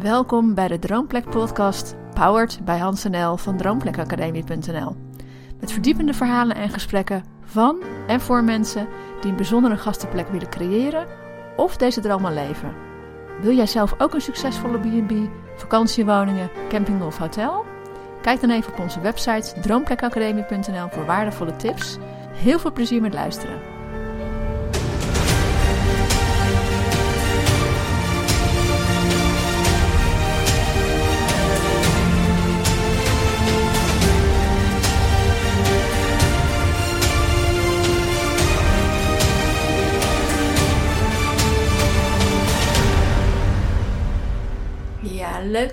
Welkom 0.00 0.54
bij 0.54 0.68
de 0.68 0.78
Droomplek 0.78 1.30
podcast, 1.30 1.94
powered 2.14 2.64
bij 2.64 2.78
Hans 2.78 3.04
NL 3.04 3.36
van 3.36 3.56
droomplekacademie.nl. 3.56 4.96
Met 5.60 5.72
verdiepende 5.72 6.14
verhalen 6.14 6.56
en 6.56 6.68
gesprekken 6.68 7.24
van 7.44 7.82
en 8.06 8.20
voor 8.20 8.44
mensen 8.44 8.88
die 9.20 9.30
een 9.30 9.36
bijzondere 9.36 9.76
gastenplek 9.76 10.28
willen 10.28 10.48
creëren 10.48 11.06
of 11.56 11.76
deze 11.76 12.00
droom 12.00 12.24
al 12.24 12.32
leven. 12.32 12.74
Wil 13.40 13.54
jij 13.54 13.66
zelf 13.66 13.94
ook 14.00 14.14
een 14.14 14.20
succesvolle 14.20 14.78
B&B, 14.78 15.12
vakantiewoningen, 15.56 16.50
camping 16.68 17.02
of 17.02 17.18
hotel? 17.18 17.64
Kijk 18.22 18.40
dan 18.40 18.50
even 18.50 18.72
op 18.72 18.78
onze 18.78 19.00
website 19.00 19.60
droomplekacademie.nl 19.60 20.88
voor 20.90 21.06
waardevolle 21.06 21.56
tips. 21.56 21.98
Heel 22.32 22.58
veel 22.58 22.72
plezier 22.72 23.00
met 23.00 23.14
luisteren. 23.14 23.73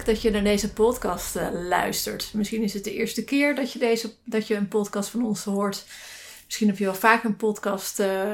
Dat 0.06 0.22
je 0.22 0.32
naar 0.32 0.44
deze 0.44 0.74
podcast 0.74 1.36
uh, 1.36 1.48
luistert. 1.52 2.32
Misschien 2.34 2.64
is 2.64 2.74
het 2.74 2.84
de 2.84 2.94
eerste 2.94 3.24
keer 3.24 3.56
dat 3.56 3.72
je, 3.72 3.80
deze, 3.80 4.14
dat 4.26 4.48
je 4.48 4.56
een 4.56 4.68
podcast 4.68 5.10
van 5.10 5.26
ons 5.26 5.44
hoort. 5.44 5.86
Misschien 6.46 6.68
heb 6.68 6.78
je 6.78 6.84
wel 6.84 6.96
vaak 6.96 7.24
een 7.24 7.36
podcast 7.36 8.00
uh, 8.00 8.34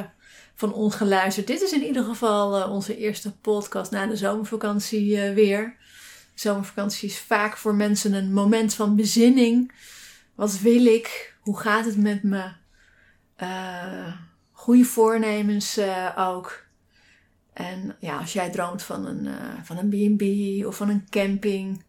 van 0.56 0.74
ons 0.74 0.96
geluisterd. 0.96 1.48
Dit 1.48 1.62
is 1.62 1.72
in 1.72 1.84
ieder 1.84 2.04
geval 2.04 2.60
uh, 2.60 2.72
onze 2.72 2.98
eerste 2.98 3.32
podcast 3.38 3.92
na 3.92 4.06
de 4.06 4.16
zomervakantie 4.16 5.20
weer. 5.20 5.76
Zomervakantie 6.34 7.10
is 7.10 7.20
vaak 7.20 7.58
voor 7.58 7.76
mensen 7.76 8.14
een 8.14 8.34
moment 8.34 8.74
van 8.74 8.96
bezinning. 8.96 9.72
Wat 10.36 10.60
wil 10.60 10.86
ik? 10.86 11.36
Hoe 11.42 11.60
gaat 11.60 11.86
het 11.86 11.98
met 11.98 12.24
me? 12.24 12.52
goede 14.52 14.84
voornemens 14.84 15.80
ook. 16.18 16.67
En 17.58 17.96
ja, 18.00 18.18
als 18.18 18.34
jij 18.34 18.50
droomt 18.50 18.84
van 18.84 19.06
een, 19.06 19.26
uh, 19.26 19.34
van 19.64 19.78
een 19.78 19.90
B&B 19.90 20.24
of 20.66 20.76
van 20.76 20.90
een 20.90 21.08
camping, 21.10 21.84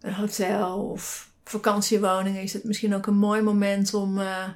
een 0.00 0.14
hotel 0.14 0.88
of 0.88 1.30
vakantiewoning, 1.44 2.36
is 2.36 2.52
het 2.52 2.64
misschien 2.64 2.94
ook 2.94 3.06
een 3.06 3.16
mooi 3.16 3.42
moment 3.42 3.94
om, 3.94 4.18
uh, 4.18 4.48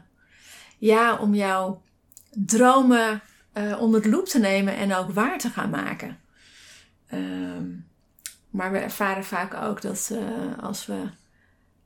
ja, 0.78 1.16
om 1.16 1.34
jouw 1.34 1.82
dromen 2.30 3.22
uh, 3.54 3.80
onder 3.80 4.02
de 4.02 4.08
loep 4.08 4.26
te 4.26 4.38
nemen 4.38 4.76
en 4.76 4.94
ook 4.94 5.10
waar 5.10 5.38
te 5.38 5.50
gaan 5.50 5.70
maken. 5.70 6.18
Um, 7.12 7.86
maar 8.50 8.72
we 8.72 8.78
ervaren 8.78 9.24
vaak 9.24 9.54
ook 9.54 9.82
dat 9.82 10.12
als 10.60 10.86
we 10.86 11.02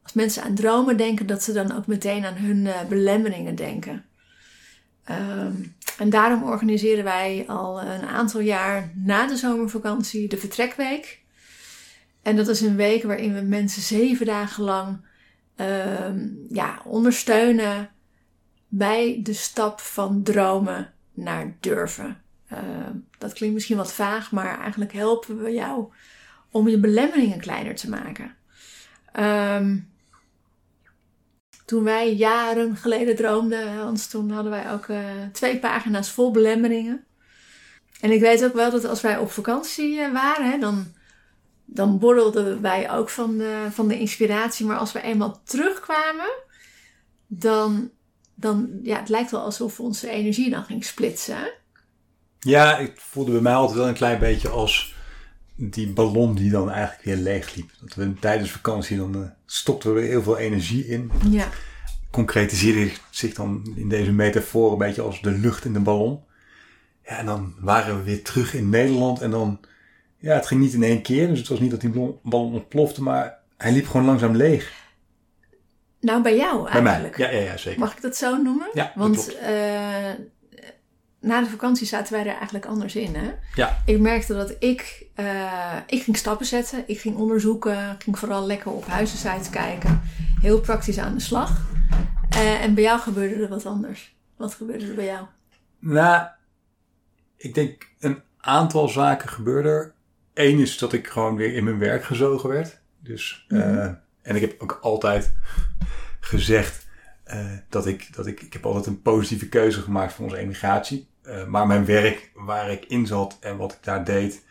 als 0.02 0.12
mensen 0.12 0.42
aan 0.42 0.54
dromen 0.54 0.96
denken, 0.96 1.26
dat 1.26 1.42
ze 1.42 1.52
dan 1.52 1.76
ook 1.76 1.86
meteen 1.86 2.24
aan 2.24 2.34
hun 2.34 2.68
belemmeringen 2.88 3.54
denken. 3.54 4.04
Um, 5.10 5.74
en 5.98 6.10
daarom 6.10 6.42
organiseren 6.42 7.04
wij 7.04 7.44
al 7.46 7.82
een 7.82 8.06
aantal 8.06 8.40
jaar 8.40 8.90
na 8.94 9.26
de 9.26 9.36
zomervakantie 9.36 10.28
de 10.28 10.36
vertrekweek. 10.36 11.20
En 12.22 12.36
dat 12.36 12.48
is 12.48 12.60
een 12.60 12.76
week 12.76 13.02
waarin 13.02 13.34
we 13.34 13.40
mensen 13.40 13.82
zeven 13.82 14.26
dagen 14.26 14.64
lang 14.64 15.00
uh, 15.56 16.10
ja, 16.48 16.80
ondersteunen 16.84 17.90
bij 18.68 19.20
de 19.22 19.32
stap 19.32 19.80
van 19.80 20.22
dromen 20.22 20.92
naar 21.14 21.54
durven. 21.60 22.22
Uh, 22.52 22.58
dat 23.18 23.32
klinkt 23.32 23.54
misschien 23.54 23.76
wat 23.76 23.92
vaag, 23.92 24.32
maar 24.32 24.60
eigenlijk 24.60 24.92
helpen 24.92 25.42
we 25.42 25.50
jou 25.50 25.92
om 26.50 26.68
je 26.68 26.78
belemmeringen 26.78 27.40
kleiner 27.40 27.74
te 27.74 27.88
maken. 27.88 28.34
Um, 29.20 29.91
toen 31.72 31.84
wij 31.84 32.14
jaren 32.14 32.76
geleden 32.76 33.16
droomden, 33.16 33.76
want 33.76 34.10
toen 34.10 34.30
hadden 34.30 34.52
wij 34.52 34.72
ook 34.72 34.86
uh, 34.86 34.98
twee 35.32 35.58
pagina's 35.58 36.10
vol 36.10 36.30
belemmeringen. 36.30 37.04
En 38.00 38.10
ik 38.10 38.20
weet 38.20 38.44
ook 38.44 38.52
wel 38.52 38.70
dat 38.70 38.84
als 38.84 39.00
wij 39.00 39.18
op 39.18 39.30
vakantie 39.30 39.98
uh, 39.98 40.12
waren, 40.12 40.60
dan, 40.60 40.86
dan 41.64 41.98
borrelden 41.98 42.62
wij 42.62 42.90
ook 42.90 43.08
van 43.08 43.38
de, 43.38 43.66
van 43.70 43.88
de 43.88 43.98
inspiratie. 43.98 44.66
Maar 44.66 44.76
als 44.76 44.92
we 44.92 45.02
eenmaal 45.02 45.40
terugkwamen, 45.44 46.30
dan, 47.26 47.90
dan 48.34 48.70
ja, 48.82 48.98
het 48.98 49.08
lijkt 49.08 49.30
wel 49.30 49.42
alsof 49.44 49.80
onze 49.80 50.10
energie 50.10 50.50
dan 50.50 50.64
ging 50.64 50.84
splitsen. 50.84 51.52
Ja, 52.38 52.78
ik 52.78 52.92
voelde 52.96 53.32
bij 53.32 53.40
mij 53.40 53.54
altijd 53.54 53.78
wel 53.78 53.88
een 53.88 53.94
klein 53.94 54.18
beetje 54.18 54.48
als 54.48 54.94
die 55.54 55.92
ballon 55.92 56.34
die 56.34 56.50
dan 56.50 56.70
eigenlijk 56.70 57.04
weer 57.04 57.16
leeg 57.16 57.54
liep. 57.54 57.70
Dat 57.80 57.94
we 57.94 58.14
tijdens 58.14 58.50
vakantie 58.50 58.96
dan 58.96 59.16
uh, 59.16 59.22
stopten 59.46 59.94
we 59.94 60.00
heel 60.00 60.22
veel 60.22 60.38
energie 60.38 60.86
in. 60.86 61.10
Ja. 61.30 61.48
Concretiseerde 62.10 62.90
zich 63.10 63.34
dan 63.34 63.72
in 63.76 63.88
deze 63.88 64.12
metafoor 64.12 64.72
een 64.72 64.78
beetje 64.78 65.02
als 65.02 65.20
de 65.20 65.30
lucht 65.30 65.64
in 65.64 65.72
de 65.72 65.80
ballon. 65.80 66.20
Ja, 67.04 67.18
en 67.18 67.26
dan 67.26 67.54
waren 67.58 67.96
we 67.96 68.02
weer 68.02 68.22
terug 68.22 68.54
in 68.54 68.68
Nederland 68.68 69.20
en 69.20 69.30
dan, 69.30 69.60
ja, 70.18 70.34
het 70.34 70.46
ging 70.46 70.60
niet 70.60 70.72
in 70.72 70.82
één 70.82 71.02
keer. 71.02 71.28
Dus 71.28 71.38
het 71.38 71.48
was 71.48 71.60
niet 71.60 71.70
dat 71.70 71.80
die 71.80 72.18
ballon 72.22 72.52
ontplofte, 72.52 73.02
maar 73.02 73.38
hij 73.56 73.72
liep 73.72 73.86
gewoon 73.86 74.06
langzaam 74.06 74.36
leeg. 74.36 74.72
Nou, 76.00 76.22
bij 76.22 76.36
jou 76.36 76.68
eigenlijk. 76.68 77.16
Bij 77.16 77.28
mij, 77.28 77.32
ja, 77.32 77.40
ja, 77.40 77.50
ja, 77.50 77.56
zeker. 77.56 77.80
Mag 77.80 77.96
ik 77.96 78.02
dat 78.02 78.16
zo 78.16 78.36
noemen? 78.36 78.68
Ja, 78.72 78.92
Want 78.94 79.36
uh, 79.42 80.10
na 81.22 81.40
de 81.42 81.50
vakantie 81.50 81.86
zaten 81.86 82.12
wij 82.12 82.26
er 82.26 82.34
eigenlijk 82.34 82.66
anders 82.66 82.94
in. 82.94 83.14
Hè? 83.14 83.30
Ja. 83.54 83.82
Ik 83.86 84.00
merkte 84.00 84.34
dat 84.34 84.56
ik, 84.58 85.06
uh, 85.16 85.76
ik 85.86 86.02
ging 86.02 86.16
stappen 86.16 86.46
zetten. 86.46 86.84
Ik 86.86 87.00
ging 87.00 87.16
onderzoeken. 87.16 87.96
ging 87.98 88.18
vooral 88.18 88.46
lekker 88.46 88.72
op 88.72 88.86
huizensites 88.86 89.50
kijken. 89.50 90.00
Heel 90.40 90.60
praktisch 90.60 90.98
aan 90.98 91.14
de 91.14 91.20
slag. 91.20 91.66
Uh, 92.34 92.62
en 92.62 92.74
bij 92.74 92.82
jou 92.82 93.00
gebeurde 93.00 93.42
er 93.42 93.48
wat 93.48 93.66
anders. 93.66 94.16
Wat 94.36 94.54
gebeurde 94.54 94.86
er 94.86 94.94
bij 94.94 95.04
jou? 95.04 95.26
Nou, 95.78 96.26
ik 97.36 97.54
denk 97.54 97.88
een 97.98 98.22
aantal 98.36 98.88
zaken 98.88 99.28
gebeurden. 99.28 99.92
Eén 100.34 100.58
is 100.58 100.78
dat 100.78 100.92
ik 100.92 101.06
gewoon 101.06 101.36
weer 101.36 101.54
in 101.54 101.64
mijn 101.64 101.78
werk 101.78 102.04
gezogen 102.04 102.48
werd. 102.48 102.80
Dus, 102.98 103.44
mm 103.48 103.60
-hmm. 103.60 103.74
uh, 103.74 103.84
en 104.22 104.34
ik 104.34 104.40
heb 104.40 104.54
ook 104.58 104.78
altijd 104.80 105.34
gezegd 106.20 106.86
dat 107.68 107.86
ik, 107.86 108.14
dat 108.14 108.26
ik, 108.26 108.40
ik 108.40 108.52
heb 108.52 108.66
altijd 108.66 108.86
een 108.86 109.02
positieve 109.02 109.48
keuze 109.48 109.80
gemaakt 109.80 110.12
voor 110.12 110.24
onze 110.24 110.36
emigratie. 110.36 111.10
Uh, 111.28 111.46
maar 111.46 111.66
mijn 111.66 111.84
werk, 111.84 112.30
waar 112.34 112.70
ik 112.70 112.84
in 112.84 113.06
zat 113.06 113.36
en 113.40 113.56
wat 113.56 113.72
ik 113.72 113.78
daar 113.82 114.04
deed, 114.04 114.44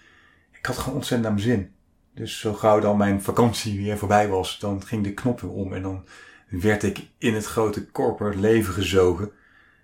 ik 0.51 0.65
had 0.65 0.77
gewoon 0.77 0.95
ontzettend 0.95 1.21
naar 1.21 1.45
mijn 1.45 1.57
zin. 1.57 1.73
Dus 2.13 2.39
zo 2.39 2.53
gauw 2.53 2.79
dan 2.79 2.97
mijn 2.97 3.21
vakantie 3.21 3.77
weer 3.83 3.97
voorbij 3.97 4.27
was, 4.27 4.59
dan 4.59 4.85
ging 4.85 5.03
de 5.03 5.13
knop 5.13 5.41
weer 5.41 5.51
om 5.51 5.73
en 5.73 5.81
dan 5.81 6.05
werd 6.49 6.83
ik 6.83 7.07
in 7.17 7.33
het 7.33 7.45
grote 7.45 7.91
corporate 7.91 8.37
leven 8.37 8.73
gezogen. 8.73 9.31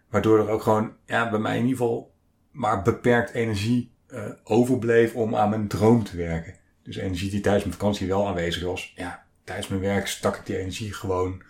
Waardoor 0.10 0.40
er 0.40 0.50
ook 0.50 0.62
gewoon, 0.62 0.92
ja, 1.06 1.30
bij 1.30 1.40
mij 1.40 1.58
in 1.58 1.64
ieder 1.64 1.78
geval 1.78 2.16
maar 2.52 2.82
beperkt 2.82 3.32
energie 3.32 3.92
uh, 4.10 4.30
overbleef 4.44 5.14
om 5.14 5.36
aan 5.36 5.50
mijn 5.50 5.68
droom 5.68 6.04
te 6.04 6.18
werken. 6.18 6.56
Dus 6.84 6.96
energie 6.96 7.30
die 7.30 7.42
tijdens 7.42 7.64
mijn 7.64 7.78
vakantie 7.78 8.08
wel 8.08 8.28
aanwezig 8.28 8.64
was, 8.64 8.94
ja, 8.96 9.26
tijdens 9.44 9.68
mijn 9.68 9.82
werk 9.82 10.08
stak 10.08 10.36
ik 10.36 10.46
die 10.46 10.58
energie 10.58 10.94
gewoon 10.94 11.42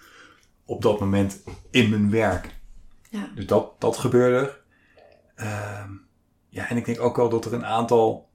op 0.66 0.81
dat 0.81 1.00
moment 1.00 1.44
in 1.72 1.90
mijn 1.90 2.09
werk. 2.09 2.50
Ja. 3.09 3.31
Dus 3.36 3.46
dat, 3.46 3.81
dat 3.81 3.98
gebeurde 3.98 4.58
ja, 6.50 6.70
en 6.70 6.78
ik 6.78 6.86
denk 6.86 7.00
ook 7.00 7.16
wel 7.16 7.30
dat 7.30 7.46
er 7.46 7.53
een 7.53 7.66
aantal, 7.66 8.30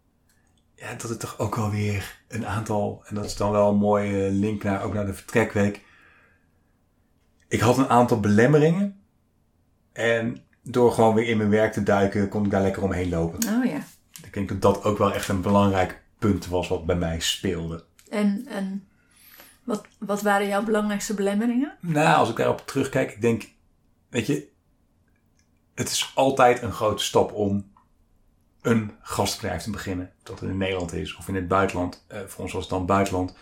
ja, 0.74 0.94
dat 0.94 1.10
het 1.10 1.20
toch 1.20 1.38
ook 1.38 1.56
wel 1.56 1.70
weer 1.70 2.20
een 2.28 2.46
aantal, 2.46 3.02
en 3.06 3.14
dat 3.14 3.24
is 3.24 3.36
dan 3.36 3.50
wel 3.50 3.68
een 3.68 3.76
mooie 3.76 4.30
link 4.30 4.62
naar, 4.62 4.82
ook 4.82 4.94
naar 4.94 5.06
de 5.06 5.14
vertrekweek. 5.14 5.84
Ik 7.48 7.60
had 7.60 7.78
een 7.78 7.88
aantal 7.88 8.20
belemmeringen. 8.20 9.00
En 9.92 10.44
door 10.62 10.92
gewoon 10.92 11.14
weer 11.14 11.28
in 11.28 11.36
mijn 11.36 11.50
werk 11.50 11.72
te 11.72 11.82
duiken, 11.82 12.28
kon 12.28 12.44
ik 12.44 12.50
daar 12.50 12.62
lekker 12.62 12.82
omheen 12.82 13.08
lopen. 13.08 13.38
Oh 13.48 13.64
ja. 13.64 13.82
Ik 14.24 14.32
denk 14.32 14.48
dat 14.48 14.62
dat 14.62 14.84
ook 14.84 14.98
wel 14.98 15.14
echt 15.14 15.28
een 15.28 15.40
belangrijk 15.40 16.02
punt 16.18 16.46
was 16.46 16.68
wat 16.68 16.86
bij 16.86 16.96
mij 16.96 17.20
speelde. 17.20 17.84
En, 18.08 18.46
en 18.48 18.88
wat, 19.64 19.86
wat 19.98 20.22
waren 20.22 20.46
jouw 20.46 20.62
belangrijkste 20.62 21.14
belemmeringen? 21.14 21.76
Nou, 21.80 22.16
als 22.16 22.30
ik 22.30 22.36
daarop 22.36 22.66
terugkijk, 22.66 23.12
ik 23.12 23.20
denk, 23.20 23.48
weet 24.08 24.26
je, 24.26 24.48
het 25.74 25.88
is 25.88 26.12
altijd 26.14 26.62
een 26.62 26.72
grote 26.72 27.04
stap 27.04 27.32
om 27.32 27.72
een 28.62 28.92
gastbedrijf 29.00 29.62
te 29.62 29.70
beginnen. 29.70 30.12
Dat 30.22 30.40
het 30.40 30.48
in 30.48 30.56
Nederland 30.56 30.92
is 30.92 31.16
of 31.16 31.28
in 31.28 31.34
het 31.34 31.48
buitenland. 31.48 32.04
Uh, 32.12 32.18
voor 32.26 32.42
ons 32.42 32.52
was 32.52 32.62
het 32.62 32.70
dan 32.70 32.86
buitenland. 32.86 33.34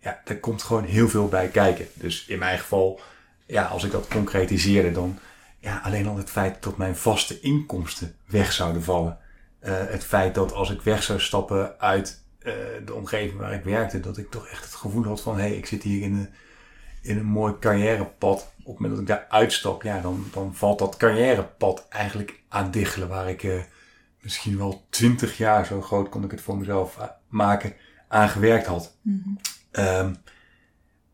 Ja, 0.00 0.20
daar 0.24 0.36
komt 0.36 0.62
gewoon 0.62 0.84
heel 0.84 1.08
veel 1.08 1.28
bij 1.28 1.48
kijken. 1.48 1.86
Dus 1.94 2.26
in 2.26 2.38
mijn 2.38 2.58
geval, 2.58 3.00
ja, 3.46 3.64
als 3.64 3.84
ik 3.84 3.90
dat 3.90 4.08
concretiseerde, 4.08 4.92
dan 4.92 5.18
ja, 5.58 5.80
alleen 5.84 6.06
al 6.06 6.16
het 6.16 6.30
feit 6.30 6.62
dat 6.62 6.76
mijn 6.76 6.96
vaste 6.96 7.40
inkomsten 7.40 8.16
weg 8.26 8.52
zouden 8.52 8.82
vallen. 8.82 9.18
Uh, 9.60 9.72
het 9.76 10.04
feit 10.04 10.34
dat 10.34 10.52
als 10.52 10.70
ik 10.70 10.82
weg 10.82 11.02
zou 11.02 11.20
stappen 11.20 11.80
uit 11.80 12.22
uh, 12.38 12.52
de 12.84 12.94
omgeving 12.94 13.38
waar 13.38 13.54
ik 13.54 13.64
werkte, 13.64 14.00
dat 14.00 14.18
ik 14.18 14.30
toch 14.30 14.46
echt 14.46 14.64
het 14.64 14.74
gevoel 14.74 15.04
had 15.04 15.20
van 15.20 15.34
hé, 15.34 15.40
hey, 15.40 15.56
ik 15.56 15.66
zit 15.66 15.82
hier 15.82 16.02
in 16.02 16.14
een, 16.14 16.28
in 17.02 17.18
een 17.18 17.26
mooi 17.26 17.58
carrièrepad 17.60 18.52
op 18.64 18.74
het 18.78 18.78
moment 18.78 18.90
dat 18.92 19.00
ik 19.00 19.06
daar 19.06 19.26
uitstap, 19.40 19.82
ja, 19.82 20.00
dan, 20.00 20.24
dan 20.32 20.54
valt 20.54 20.78
dat 20.78 20.96
carrièrepad 20.96 21.86
eigenlijk 21.88 22.40
aan 22.48 22.70
diggelen. 22.70 23.08
Waar 23.08 23.28
ik 23.28 23.42
uh, 23.42 23.62
misschien 24.20 24.58
wel 24.58 24.86
twintig 24.90 25.36
jaar, 25.36 25.66
zo 25.66 25.80
groot 25.80 26.08
kon 26.08 26.24
ik 26.24 26.30
het 26.30 26.40
voor 26.40 26.56
mezelf 26.56 26.98
maken, 27.28 27.72
aan 28.08 28.28
gewerkt 28.28 28.66
had. 28.66 28.96
Mhm. 29.02 29.28
Ehm, 29.70 30.14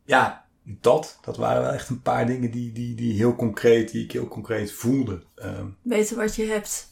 ja, 0.04 0.44
dat, 0.62 1.18
dat 1.22 1.36
waren 1.36 1.62
wel 1.62 1.72
echt 1.72 1.88
een 1.88 2.02
paar 2.02 2.26
dingen 2.26 2.50
die, 2.50 2.72
die, 2.72 2.94
die 2.94 3.12
heel 3.14 3.34
concreet, 3.36 3.90
die 3.90 4.04
ik 4.04 4.12
heel 4.12 4.28
concreet 4.28 4.72
voelde. 4.72 5.22
Ehm, 5.34 5.66
Weten 5.82 6.16
wat 6.16 6.36
je 6.36 6.44
hebt, 6.44 6.88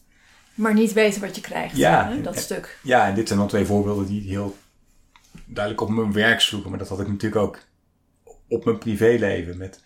maar 0.55 0.75
niet 0.75 0.93
weten 0.93 1.21
wat 1.21 1.35
je 1.35 1.41
krijgt. 1.41 1.77
Ja. 1.77 2.09
hè, 2.09 2.21
dat 2.21 2.35
En- 2.35 2.41
stuk. 2.41 2.79
ja, 2.83 3.07
en 3.09 3.15
dit 3.15 3.27
zijn 3.27 3.39
dan 3.39 3.49
twee 3.49 3.65
voorbeelden 3.65 4.07
die 4.07 4.23
heel 4.29 4.57
duidelijk 5.45 5.89
op 5.89 5.89
mijn 5.91 6.13
werk 6.13 6.41
sloegen. 6.41 6.71
Maar 6.71 6.79
dat 6.79 6.89
had 6.89 7.01
ik 7.01 7.09
natuurlijk 7.09 7.43
ook 7.43 7.59
op 8.49 8.65
mijn 8.65 8.79
privéleven. 8.79 9.57
Met 9.57 9.83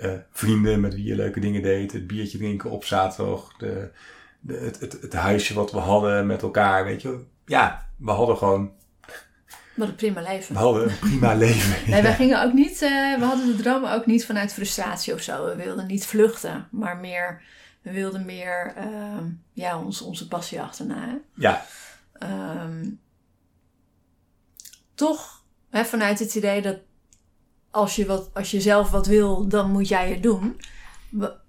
eh, 0.00 0.12
vrienden 0.30 0.80
met 0.80 0.94
wie 0.94 1.04
je 1.04 1.16
leuke 1.16 1.40
dingen 1.40 1.62
deed. 1.62 1.92
Het 1.92 2.06
biertje 2.06 2.38
drinken 2.38 2.70
op 2.70 2.84
zaterdag. 2.84 3.56
De, 3.58 3.90
de, 4.40 4.54
het, 4.56 4.80
het, 4.80 4.92
het 5.00 5.12
huisje 5.12 5.54
wat 5.54 5.72
we 5.72 5.78
hadden 5.78 6.26
met 6.26 6.42
elkaar. 6.42 6.84
Weet 6.84 7.02
je, 7.02 7.24
ja, 7.46 7.86
we 7.96 8.10
hadden 8.10 8.36
gewoon 8.36 8.72
Wat 9.74 9.88
een 9.88 9.94
prima 9.94 10.20
leven. 10.22 10.54
we 10.54 10.60
hadden 10.60 10.82
een 10.90 10.98
prima 10.98 11.34
leven. 11.44 11.90
Nee, 11.90 12.02
wij 12.02 12.14
gingen 12.14 12.42
ook 12.44 12.52
niet, 12.52 12.82
eh, 12.82 13.18
we 13.18 13.24
hadden 13.24 13.46
de 13.56 13.62
droom 13.62 13.84
ook 13.84 14.06
niet 14.06 14.26
vanuit 14.26 14.52
frustratie 14.52 15.14
of 15.14 15.20
zo. 15.20 15.44
We 15.44 15.54
wilden 15.56 15.86
niet 15.86 16.06
vluchten, 16.06 16.68
maar 16.70 16.96
meer, 16.96 17.42
we 17.82 17.90
wilden 17.92 18.24
meer, 18.24 18.72
ehm, 18.76 19.24
ja, 19.52 19.78
ons, 19.82 20.00
onze 20.02 20.28
passie 20.28 20.60
achterna. 20.60 21.06
hè. 21.08 21.16
Ja, 21.34 21.64
Ehm, 22.12 22.88
toch 24.94 25.44
hè, 25.70 25.84
vanuit 25.84 26.18
het 26.18 26.34
idee 26.34 26.62
dat 26.62 26.76
als 27.70 27.96
je, 27.96 28.06
wat, 28.06 28.30
als 28.34 28.50
je 28.50 28.60
zelf 28.60 28.90
wat 28.90 29.06
wil, 29.06 29.48
dan 29.48 29.70
moet 29.70 29.88
jij 29.88 30.10
het 30.10 30.22
doen. 30.22 30.60
Wa- 31.08 31.40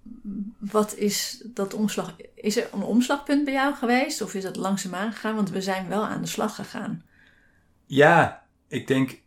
Wat 0.59 0.95
is 0.95 1.43
dat 1.53 1.73
omslag? 1.73 2.15
Is 2.35 2.57
er 2.57 2.69
een 2.73 2.81
omslagpunt 2.83 3.45
bij 3.45 3.53
jou 3.53 3.75
geweest? 3.75 4.21
Of 4.21 4.33
is 4.33 4.43
het 4.43 4.55
langzaamaan 4.55 5.11
gegaan? 5.11 5.35
Want 5.35 5.49
we 5.49 5.61
zijn 5.61 5.87
wel 5.87 6.05
aan 6.05 6.21
de 6.21 6.27
slag 6.27 6.55
gegaan. 6.55 7.03
ja, 7.85 8.43
ik 8.67 8.87
denk 8.87 9.19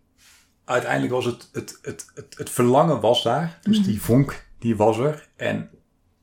uiteindelijk 0.65 1.13
was 1.13 1.25
het, 1.25 1.49
het, 1.53 1.79
het, 1.83 2.11
het, 2.15 2.35
het 2.39 2.51
verlangen 2.51 3.01
was 3.01 3.23
daar. 3.23 3.59
Dus 3.63 3.83
die 3.83 4.03
vonk, 4.03 4.47
die 4.59 4.77
was 4.77 4.99
er. 4.99 5.29
En 5.37 5.71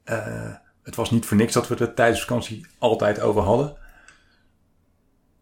eh, 0.04 0.54
het 0.84 0.96
was 0.96 1.12
niet 1.12 1.26
voor 1.26 1.38
niks 1.38 1.54
dat 1.54 1.68
we 1.68 1.76
het 1.76 1.96
tijdens 1.96 2.22
vakantie 2.22 2.66
altijd 2.78 3.20
over 3.20 3.42
hadden. 3.42 3.78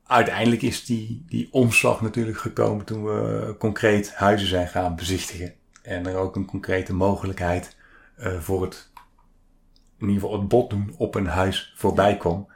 Uiteindelijk 0.10 0.62
is 0.62 0.86
die, 0.86 1.26
die 1.28 1.48
omslag 1.52 2.02
natuurlijk 2.02 2.38
gekomen 2.38 2.86
toen 2.86 3.04
we 3.04 3.56
concreet 3.60 4.14
huizen 4.16 4.48
zijn 4.48 4.68
gaan 4.68 4.96
bezichtigen. 4.96 5.54
En 5.82 6.06
er 6.06 6.16
ook 6.16 6.36
een 6.36 6.46
concrete 6.46 6.94
mogelijkheid 6.94 7.76
eh, 8.16 8.40
voor 8.40 8.62
het, 8.62 8.90
in 10.00 10.08
ieder 10.08 10.22
geval 10.22 10.40
het 10.40 10.48
bod 10.48 10.70
doen 10.70 10.94
op 10.98 11.16
een 11.16 11.28
huis 11.28 11.74
voorbij 11.76 12.18
kwam. 12.18 12.48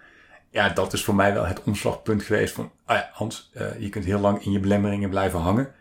Ja, 0.50 0.70
dat 0.70 0.94
is 0.94 1.04
voor 1.04 1.16
mij 1.16 1.34
wel 1.34 1.46
het 1.46 1.64
omslagpunt 1.64 2.24
geweest 2.24 2.54
van, 2.54 2.72
ah 2.86 2.98
ja, 2.98 3.10
Hans, 3.12 3.50
eh, 3.54 3.80
je 3.80 3.90
kunt 3.90 4.06
heel 4.06 4.20
lang 4.20 4.44
in 4.44 4.52
je 4.52 4.60
belemmeringen 4.60 5.10
blijven 5.10 5.40
hangen. 5.40 5.72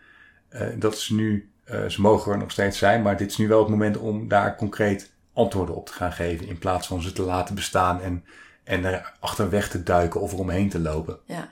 Eh, 0.49 0.67
dat 0.77 0.95
is 0.95 1.09
nu, 1.09 1.51
ze 1.89 2.01
mogen 2.01 2.33
er 2.33 2.39
nog 2.39 2.51
steeds 2.51 2.79
zijn, 2.79 3.03
maar 3.03 3.17
dit 3.17 3.31
is 3.31 3.37
nu 3.37 3.49
wel 3.49 3.61
het 3.61 3.69
moment 3.69 3.97
om 3.97 4.29
daar 4.29 4.57
concreet 4.57 5.13
antwoorden 5.33 5.75
op 5.75 5.87
te 5.87 5.93
gaan 5.93 6.13
geven. 6.13 6.49
In 6.49 6.59
plaats 6.59 6.87
van 6.87 7.03
ze 7.03 7.13
te 7.13 7.23
laten 7.23 7.55
bestaan 7.55 8.01
en, 8.01 8.25
en 8.65 8.85
er 8.85 9.13
achterweg 9.21 9.69
te 9.69 9.83
duiken 9.83 10.21
of 10.21 10.33
eromheen 10.33 10.69
te 10.69 10.81
lopen. 10.81 11.19
Ja. 11.27 11.49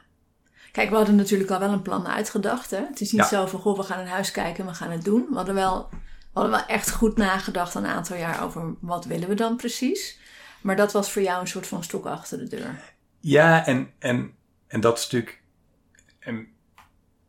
Kijk, 0.73 0.91
we 0.91 0.97
hadden 0.97 1.15
natuurlijk 1.15 1.51
al 1.51 1.59
wel 1.59 1.73
een 1.73 1.83
plan 1.83 2.07
uitgedacht. 2.07 2.71
Hè? 2.71 2.77
Het 2.89 3.01
is 3.01 3.13
niet 3.13 3.21
Ja. 3.21 3.27
zo 3.29 3.47
van, 3.47 3.61
goh, 3.61 3.77
we 3.77 3.83
gaan 3.83 3.99
een 4.01 4.07
huis 4.07 4.31
kijken 4.31 4.65
en 4.65 4.71
we 4.71 4.77
gaan 4.77 4.91
het 4.91 5.05
doen. 5.05 5.27
We 5.31 5.37
hadden, 5.37 5.55
wel, 5.55 5.89
we 5.91 5.97
hadden 6.33 6.53
wel 6.53 6.67
echt 6.67 6.91
goed 6.91 7.17
nagedacht 7.17 7.75
een 7.75 7.87
aantal 7.87 8.17
jaar 8.17 8.43
over 8.45 8.75
wat 8.81 9.05
willen 9.05 9.29
we 9.29 9.35
dan 9.35 9.57
precies. 9.57 10.19
Maar 10.61 10.77
dat 10.77 10.93
was 10.93 11.11
voor 11.13 11.23
jou 11.23 11.41
een 11.41 11.47
soort 11.49 11.67
van 11.67 11.83
stok 11.85 12.07
achter 12.07 12.39
de 12.39 12.49
deur. 12.49 12.81
Ja, 13.21 13.67
en, 13.67 13.91
en, 13.99 14.33
en 14.67 14.81
dat 14.81 14.99
stuk, 15.01 15.43
en 16.19 16.49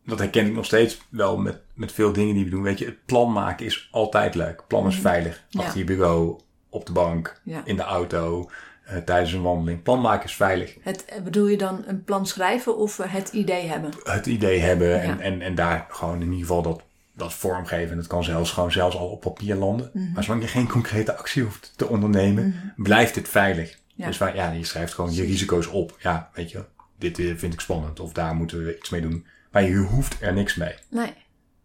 dat 0.04 0.18
herken 0.18 0.46
ik 0.46 0.52
nog 0.52 0.64
steeds 0.64 1.00
wel 1.08 1.36
met, 1.38 1.60
met 1.74 1.92
veel 1.92 2.12
dingen 2.12 2.34
die 2.34 2.44
we 2.44 2.50
doen. 2.50 2.62
Weet 2.62 2.78
je, 2.78 2.84
het 2.84 3.04
plan 3.06 3.32
maken 3.32 3.66
is 3.66 3.88
altijd 3.90 4.34
leuk. 4.34 4.64
Plan 4.66 4.86
is 4.86 4.96
veilig. 4.96 5.44
Ja. 5.48 5.60
Achter 5.60 5.78
je 5.78 5.84
bureau, 5.84 6.40
op 6.68 6.86
de 6.86 6.92
bank, 6.92 7.40
Ja. 7.44 7.62
in 7.64 7.76
de 7.76 7.82
auto, 7.82 8.50
eh, 8.92 9.02
tijdens 9.02 9.32
een 9.32 9.42
wandeling. 9.42 9.82
Plan 9.82 10.00
maken 10.00 10.24
is 10.24 10.34
veilig. 10.34 10.76
Het, 10.80 11.04
bedoel 11.24 11.46
je 11.46 11.56
dan 11.56 11.82
een 11.86 12.04
plan 12.04 12.26
schrijven 12.26 12.76
of 12.76 12.96
het 12.96 13.28
idee 13.28 13.66
hebben? 13.66 13.90
Het 14.04 14.26
idee 14.26 14.60
hebben 14.60 15.00
en, 15.02 15.08
Ja. 15.08 15.18
en, 15.18 15.40
en 15.40 15.54
daar 15.54 15.86
gewoon 15.88 16.14
in 16.16 16.22
ieder 16.22 16.38
geval 16.38 16.62
dat, 16.62 16.82
dat 17.12 17.34
vormgeven. 17.34 17.90
En 17.90 17.96
dat 17.96 18.06
kan 18.06 18.24
zelfs 18.24 18.50
gewoon 18.50 18.72
zelfs 18.72 18.96
al 18.96 19.08
op 19.08 19.20
papier 19.20 19.54
landen. 19.54 19.90
Mhm. 19.92 20.12
Maar 20.12 20.24
zolang 20.24 20.42
je 20.42 20.48
geen 20.48 20.68
concrete 20.68 21.16
actie 21.16 21.42
hoeft 21.42 21.72
te 21.76 21.88
ondernemen, 21.88 22.72
blijft 22.76 23.14
het 23.14 23.28
veilig. 23.28 23.78
Ja. 23.94 24.06
Dus 24.06 24.18
waar, 24.18 24.34
ja, 24.36 24.50
je 24.50 24.64
schrijft 24.64 24.94
gewoon 24.94 25.14
je 25.14 25.22
risico's 25.24 25.66
op. 25.66 25.96
Ja, 26.00 26.30
weet 26.34 26.50
je, 26.50 26.64
dit 26.98 27.18
eh, 27.18 27.32
vind 27.36 27.52
ik 27.52 27.60
spannend 27.60 28.00
of 28.00 28.12
daar 28.12 28.34
moeten 28.34 28.64
we 28.64 28.76
iets 28.78 28.90
mee 28.90 29.00
doen. 29.00 29.26
Maar 29.50 29.62
je 29.62 29.76
hoeft 29.76 30.16
er 30.20 30.32
niks 30.32 30.54
mee. 30.54 30.74
Nee. 30.90 31.12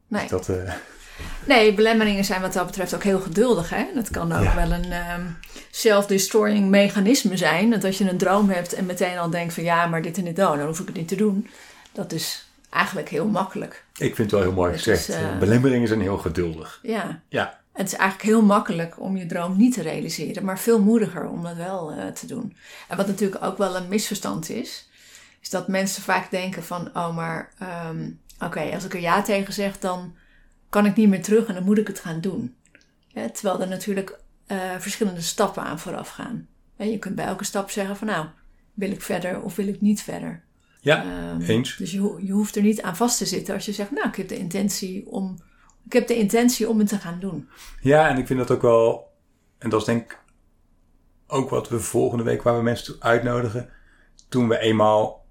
Nee. 0.07 0.27
Dat, 0.27 0.49
eh, 0.49 0.55
nee, 1.45 1.73
belemmeringen 1.73 2.25
zijn 2.25 2.41
wat 2.41 2.53
dat 2.53 2.65
betreft 2.65 2.95
ook 2.95 3.03
heel 3.03 3.19
geduldig. 3.19 3.69
Hè? 3.69 3.85
Dat 3.93 4.09
kan 4.09 4.31
ook 4.31 4.43
Ja. 4.43 4.55
wel 4.55 4.71
een 4.71 4.91
ehm, 4.91 5.21
self-destroying 5.71 6.69
mechanisme 6.69 7.37
zijn. 7.37 7.69
Dat 7.69 7.83
als 7.83 7.97
je 7.97 8.09
een 8.09 8.17
droom 8.17 8.49
hebt 8.49 8.73
en 8.73 8.85
meteen 8.85 9.17
al 9.17 9.29
denkt 9.29 9.53
van 9.53 9.63
ja, 9.63 9.85
maar 9.85 10.01
dit 10.01 10.17
en 10.17 10.23
dit, 10.23 10.39
oh, 10.39 10.57
dan 10.57 10.65
hoef 10.65 10.79
ik 10.79 10.87
het 10.87 10.95
niet 10.95 11.07
te 11.07 11.15
doen. 11.15 11.47
Dat 11.91 12.11
is 12.11 12.47
eigenlijk 12.69 13.09
heel 13.09 13.25
makkelijk. 13.27 13.83
ik 13.97 14.15
vind 14.15 14.17
het 14.17 14.31
wel 14.31 14.41
heel 14.41 14.51
mooi 14.59 14.73
gezegd. 14.73 15.09
is, 15.09 15.15
eh, 15.15 15.37
Belemmeringen 15.39 15.87
zijn 15.87 16.01
heel 16.01 16.17
geduldig. 16.17 16.79
Ja. 16.83 17.19
Ja, 17.29 17.59
Het 17.73 17.87
is 17.87 17.93
eigenlijk 17.93 18.29
heel 18.29 18.41
makkelijk 18.41 18.99
om 19.01 19.17
je 19.17 19.25
droom 19.25 19.57
niet 19.57 19.73
te 19.73 19.81
realiseren, 19.81 20.45
maar 20.45 20.59
veel 20.59 20.81
moediger 20.81 21.27
om 21.27 21.43
dat 21.43 21.55
wel 21.55 21.91
eh, 21.91 22.07
te 22.07 22.25
doen. 22.27 22.55
En 22.87 22.97
wat 22.97 23.07
natuurlijk 23.07 23.43
ook 23.43 23.57
wel 23.57 23.75
een 23.75 23.87
misverstand 23.87 24.49
is, 24.49 24.89
is 25.41 25.49
dat 25.49 25.67
mensen 25.67 26.01
vaak 26.03 26.31
denken 26.31 26.63
van, 26.63 26.89
oh 26.93 27.15
maar, 27.15 27.49
ehm, 27.59 28.09
oké, 28.39 28.61
als 28.73 28.83
ik 28.83 28.93
er 28.93 28.99
ja 28.99 29.21
tegen 29.21 29.53
zeg, 29.53 29.79
dan 29.79 30.15
kan 30.69 30.85
ik 30.85 30.95
niet 30.95 31.09
meer 31.09 31.23
terug 31.23 31.47
en 31.47 31.53
dan 31.53 31.63
moet 31.63 31.77
ik 31.77 31.87
het 31.87 31.99
gaan 31.99 32.21
doen. 32.21 32.55
Terwijl 33.33 33.61
er 33.61 33.67
natuurlijk 33.67 34.19
eh, 34.47 34.57
verschillende 34.79 35.21
stappen 35.21 35.63
aan 35.63 35.79
vooraf 35.79 36.09
gaan. 36.09 36.47
Hè, 36.75 36.83
je 36.85 36.99
kunt 36.99 37.15
bij 37.15 37.25
elke 37.25 37.43
stap 37.43 37.69
zeggen 37.69 37.95
van, 37.97 38.07
nou, 38.07 38.25
wil 38.73 38.91
ik 38.91 39.01
verder 39.01 39.41
of 39.41 39.55
wil 39.55 39.67
ik 39.67 39.81
niet 39.81 40.01
verder. 40.01 40.43
ja 40.81 41.03
Ehm, 41.03 41.41
eens. 41.41 41.75
Dus 41.77 41.91
je, 41.91 41.99
ho- 41.99 42.19
je 42.21 42.31
hoeft 42.31 42.55
er 42.55 42.61
niet 42.61 42.81
aan 42.81 42.95
vast 42.95 43.17
te 43.17 43.25
zitten 43.25 43.53
als 43.53 43.65
je 43.65 43.71
zegt, 43.73 43.91
nou, 43.91 44.07
ik 44.07 44.15
heb 44.15 44.27
de 44.27 44.37
intentie 44.37 45.07
om, 45.09 45.37
ik 45.85 45.93
heb 45.93 46.07
de 46.07 46.15
intentie 46.17 46.69
om 46.69 46.79
het 46.79 46.87
te 46.87 46.97
gaan 46.97 47.19
doen. 47.19 47.49
Ja, 47.81 48.09
en 48.09 48.17
ik 48.17 48.27
vind 48.27 48.39
dat 48.39 48.51
ook 48.51 48.61
wel, 48.61 49.11
en 49.57 49.69
dat 49.69 49.79
is 49.79 49.85
denk 49.85 50.03
ik 50.11 50.19
ook 51.27 51.49
wat 51.49 51.69
we 51.69 51.79
volgende 51.79 52.23
week, 52.23 52.41
waar 52.43 52.57
we 52.57 52.63
mensen 52.63 52.85
toe 52.93 53.01
uitnodigen. 53.03 53.69
Toen 54.29 54.47
we 54.47 54.57
eenmaal 54.59 55.25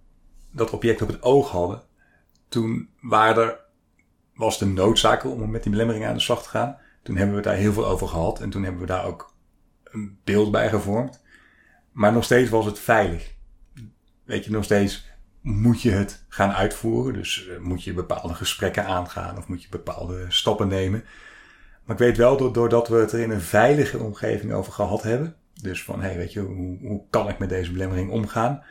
dat 0.50 0.71
object 0.71 1.03
op 1.03 1.09
het 1.09 1.23
oog 1.23 1.50
hadden, 1.50 1.83
toen 2.49 2.88
waren 3.00 3.45
er, 3.45 3.59
was 4.37 4.59
de 4.59 4.66
noodzaak 4.66 5.25
om 5.25 5.50
met 5.50 5.62
die 5.62 5.73
belemmeringen 5.73 6.09
aan 6.09 6.14
de 6.14 6.21
slag 6.21 6.43
te 6.43 6.49
gaan. 6.49 6.76
Toen 7.02 7.16
hebben 7.16 7.37
we 7.37 7.43
daar 7.43 7.55
heel 7.55 7.73
veel 7.73 7.87
over 7.87 8.09
gehad 8.09 8.40
en 8.40 8.50
toen 8.50 8.62
hebben 8.62 8.81
we 8.81 8.87
daar 8.87 9.05
ook 9.05 9.35
een 9.85 10.19
beeld 10.25 10.50
bij 10.50 10.69
gevormd. 10.69 11.23
Maar 11.93 12.12
nog 12.12 12.25
steeds 12.25 12.50
was 12.50 12.64
het 12.64 12.78
veilig. 12.78 13.35
Weet 14.25 14.45
je, 14.45 14.50
nog 14.50 14.64
steeds 14.64 15.11
moet 15.40 15.83
je 15.83 15.90
het 15.90 16.25
gaan 16.28 16.52
uitvoeren. 16.52 17.12
Dus 17.12 17.49
eh, 17.49 17.59
moet 17.59 17.83
je 17.85 17.93
bepaalde 17.95 18.35
gesprekken 18.35 18.87
aangaan 18.87 19.37
of 19.38 19.49
moet 19.49 19.62
je 19.62 19.69
bepaalde 19.69 20.25
stappen 20.28 20.69
nemen. 20.69 21.05
Maar 21.85 21.97
ik 21.97 22.02
weet 22.07 22.16
wel, 22.16 22.37
do- 22.37 22.50
doordat 22.50 22.88
we 22.88 22.97
het 22.97 23.12
er 23.12 23.21
in 23.21 23.31
een 23.31 23.40
veilige 23.40 23.99
omgeving 23.99 24.52
over 24.52 24.73
gehad 24.73 25.02
hebben. 25.02 25.37
Dus 25.62 25.85
van, 25.85 26.00
hé, 26.00 26.07
hey, 26.09 26.16
weet 26.16 26.33
je, 26.33 26.40
hoe, 26.40 26.78
hoe 26.81 27.02
kan 27.11 27.28
ik 27.28 27.38
met 27.38 27.49
deze 27.49 27.73
belemmering 27.73 28.11
omgaan? 28.11 28.62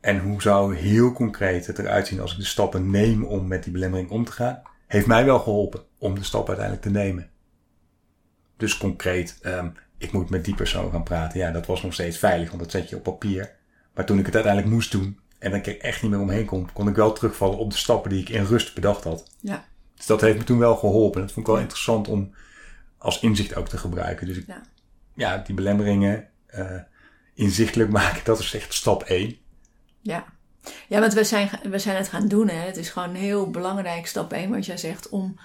En 0.00 0.18
hoe 0.18 0.42
zou 0.42 0.76
heel 0.76 1.12
concreet 1.12 1.66
het 1.66 1.78
eruit 1.78 2.06
zien 2.06 2.20
als 2.20 2.32
ik 2.32 2.38
de 2.38 2.44
stappen 2.44 2.90
neem 2.90 3.24
om 3.24 3.46
met 3.46 3.62
die 3.64 3.72
belemmering 3.72 4.10
om 4.10 4.24
te 4.24 4.32
gaan? 4.32 4.62
Heeft 4.86 5.06
mij 5.06 5.24
wel 5.24 5.38
geholpen 5.38 5.82
om 5.98 6.14
de 6.14 6.24
stap 6.24 6.46
uiteindelijk 6.46 6.86
te 6.86 6.92
nemen. 6.92 7.30
Dus 8.56 8.78
concreet, 8.78 9.38
ehm, 9.42 9.68
ik 9.98 10.12
moet 10.12 10.30
met 10.30 10.44
die 10.44 10.54
persoon 10.54 10.90
gaan 10.90 11.02
praten. 11.02 11.38
Ja, 11.38 11.50
dat 11.50 11.66
was 11.66 11.82
nog 11.82 11.92
steeds 11.92 12.18
veilig, 12.18 12.48
want 12.48 12.62
dat 12.62 12.70
zet 12.70 12.88
je 12.88 12.96
op 12.96 13.02
papier. 13.02 13.54
Maar 13.94 14.06
toen 14.06 14.18
ik 14.18 14.26
het 14.26 14.34
uiteindelijk 14.34 14.74
moest 14.74 14.90
doen 14.92 15.20
en 15.38 15.50
dat 15.50 15.58
ik 15.58 15.66
er 15.66 15.80
echt 15.80 16.02
niet 16.02 16.10
meer 16.10 16.20
omheen 16.20 16.46
kon, 16.46 16.72
kon 16.72 16.88
ik 16.88 16.94
wel 16.94 17.12
terugvallen 17.12 17.58
op 17.58 17.70
de 17.70 17.76
stappen 17.76 18.10
die 18.10 18.20
ik 18.20 18.28
in 18.28 18.44
rust 18.44 18.74
bedacht 18.74 19.04
had. 19.04 19.30
Ja. 19.40 19.64
Dus 19.94 20.06
dat 20.06 20.20
heeft 20.20 20.38
me 20.38 20.44
toen 20.44 20.58
wel 20.58 20.76
geholpen. 20.76 21.20
Dat 21.20 21.32
vond 21.32 21.46
ik 21.46 21.52
wel 21.52 21.62
interessant 21.62 22.08
om 22.08 22.34
als 22.98 23.20
inzicht 23.20 23.54
ook 23.54 23.68
te 23.68 23.78
gebruiken. 23.78 24.26
Dus 24.26 24.36
ik, 24.36 24.46
Ja. 24.46 24.60
ja, 25.14 25.38
die 25.38 25.54
belemmeringen 25.54 26.28
eh, 26.46 26.80
inzichtelijk 27.34 27.90
maken, 27.90 28.24
dat 28.30 28.38
is 28.38 28.54
echt 28.54 28.74
stap 28.74 29.02
1. 29.02 29.36
Ja. 30.00 30.24
Ja, 30.88 31.00
want 31.00 31.12
we 31.12 31.24
zijn, 31.24 31.50
we 31.62 31.78
zijn 31.78 31.96
het 31.96 32.08
gaan 32.08 32.28
doen. 32.28 32.48
Hè. 32.48 32.66
Het 32.66 32.76
is 32.76 32.88
gewoon 32.88 33.14
heel 33.14 33.50
belangrijk, 33.50 34.06
stap 34.06 34.32
1, 34.32 34.50
wat 34.50 34.66
jij 34.66 34.76
zegt, 34.76 35.08
om 35.08 35.38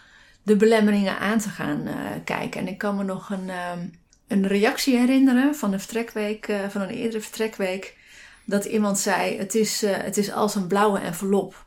de 0.43 0.55
belemmeringen 0.55 1.19
aan 1.19 1.39
te 1.39 1.49
gaan 1.49 1.87
eh, 1.87 1.95
kijken. 2.23 2.61
En 2.61 2.67
ik 2.67 2.77
kan 2.77 2.95
me 2.95 3.03
nog 3.03 3.29
een, 3.29 3.49
ehm, 3.49 3.87
een 4.27 4.47
reactie 4.47 4.97
herinneren 4.97 5.55
van 5.55 5.73
een 5.73 5.79
vertrekweek, 5.79 6.47
eh, 6.47 6.59
van 6.69 6.81
een 6.81 6.89
eerdere 6.89 7.21
vertrekweek. 7.21 7.97
Dat 8.45 8.65
iemand 8.65 8.99
zei, 8.99 9.37
het 9.37 9.55
is, 9.55 9.83
eh, 9.83 9.97
het 9.97 10.17
is 10.17 10.31
als 10.31 10.55
een 10.55 10.67
blauwe 10.67 10.99
envelop. 10.99 11.65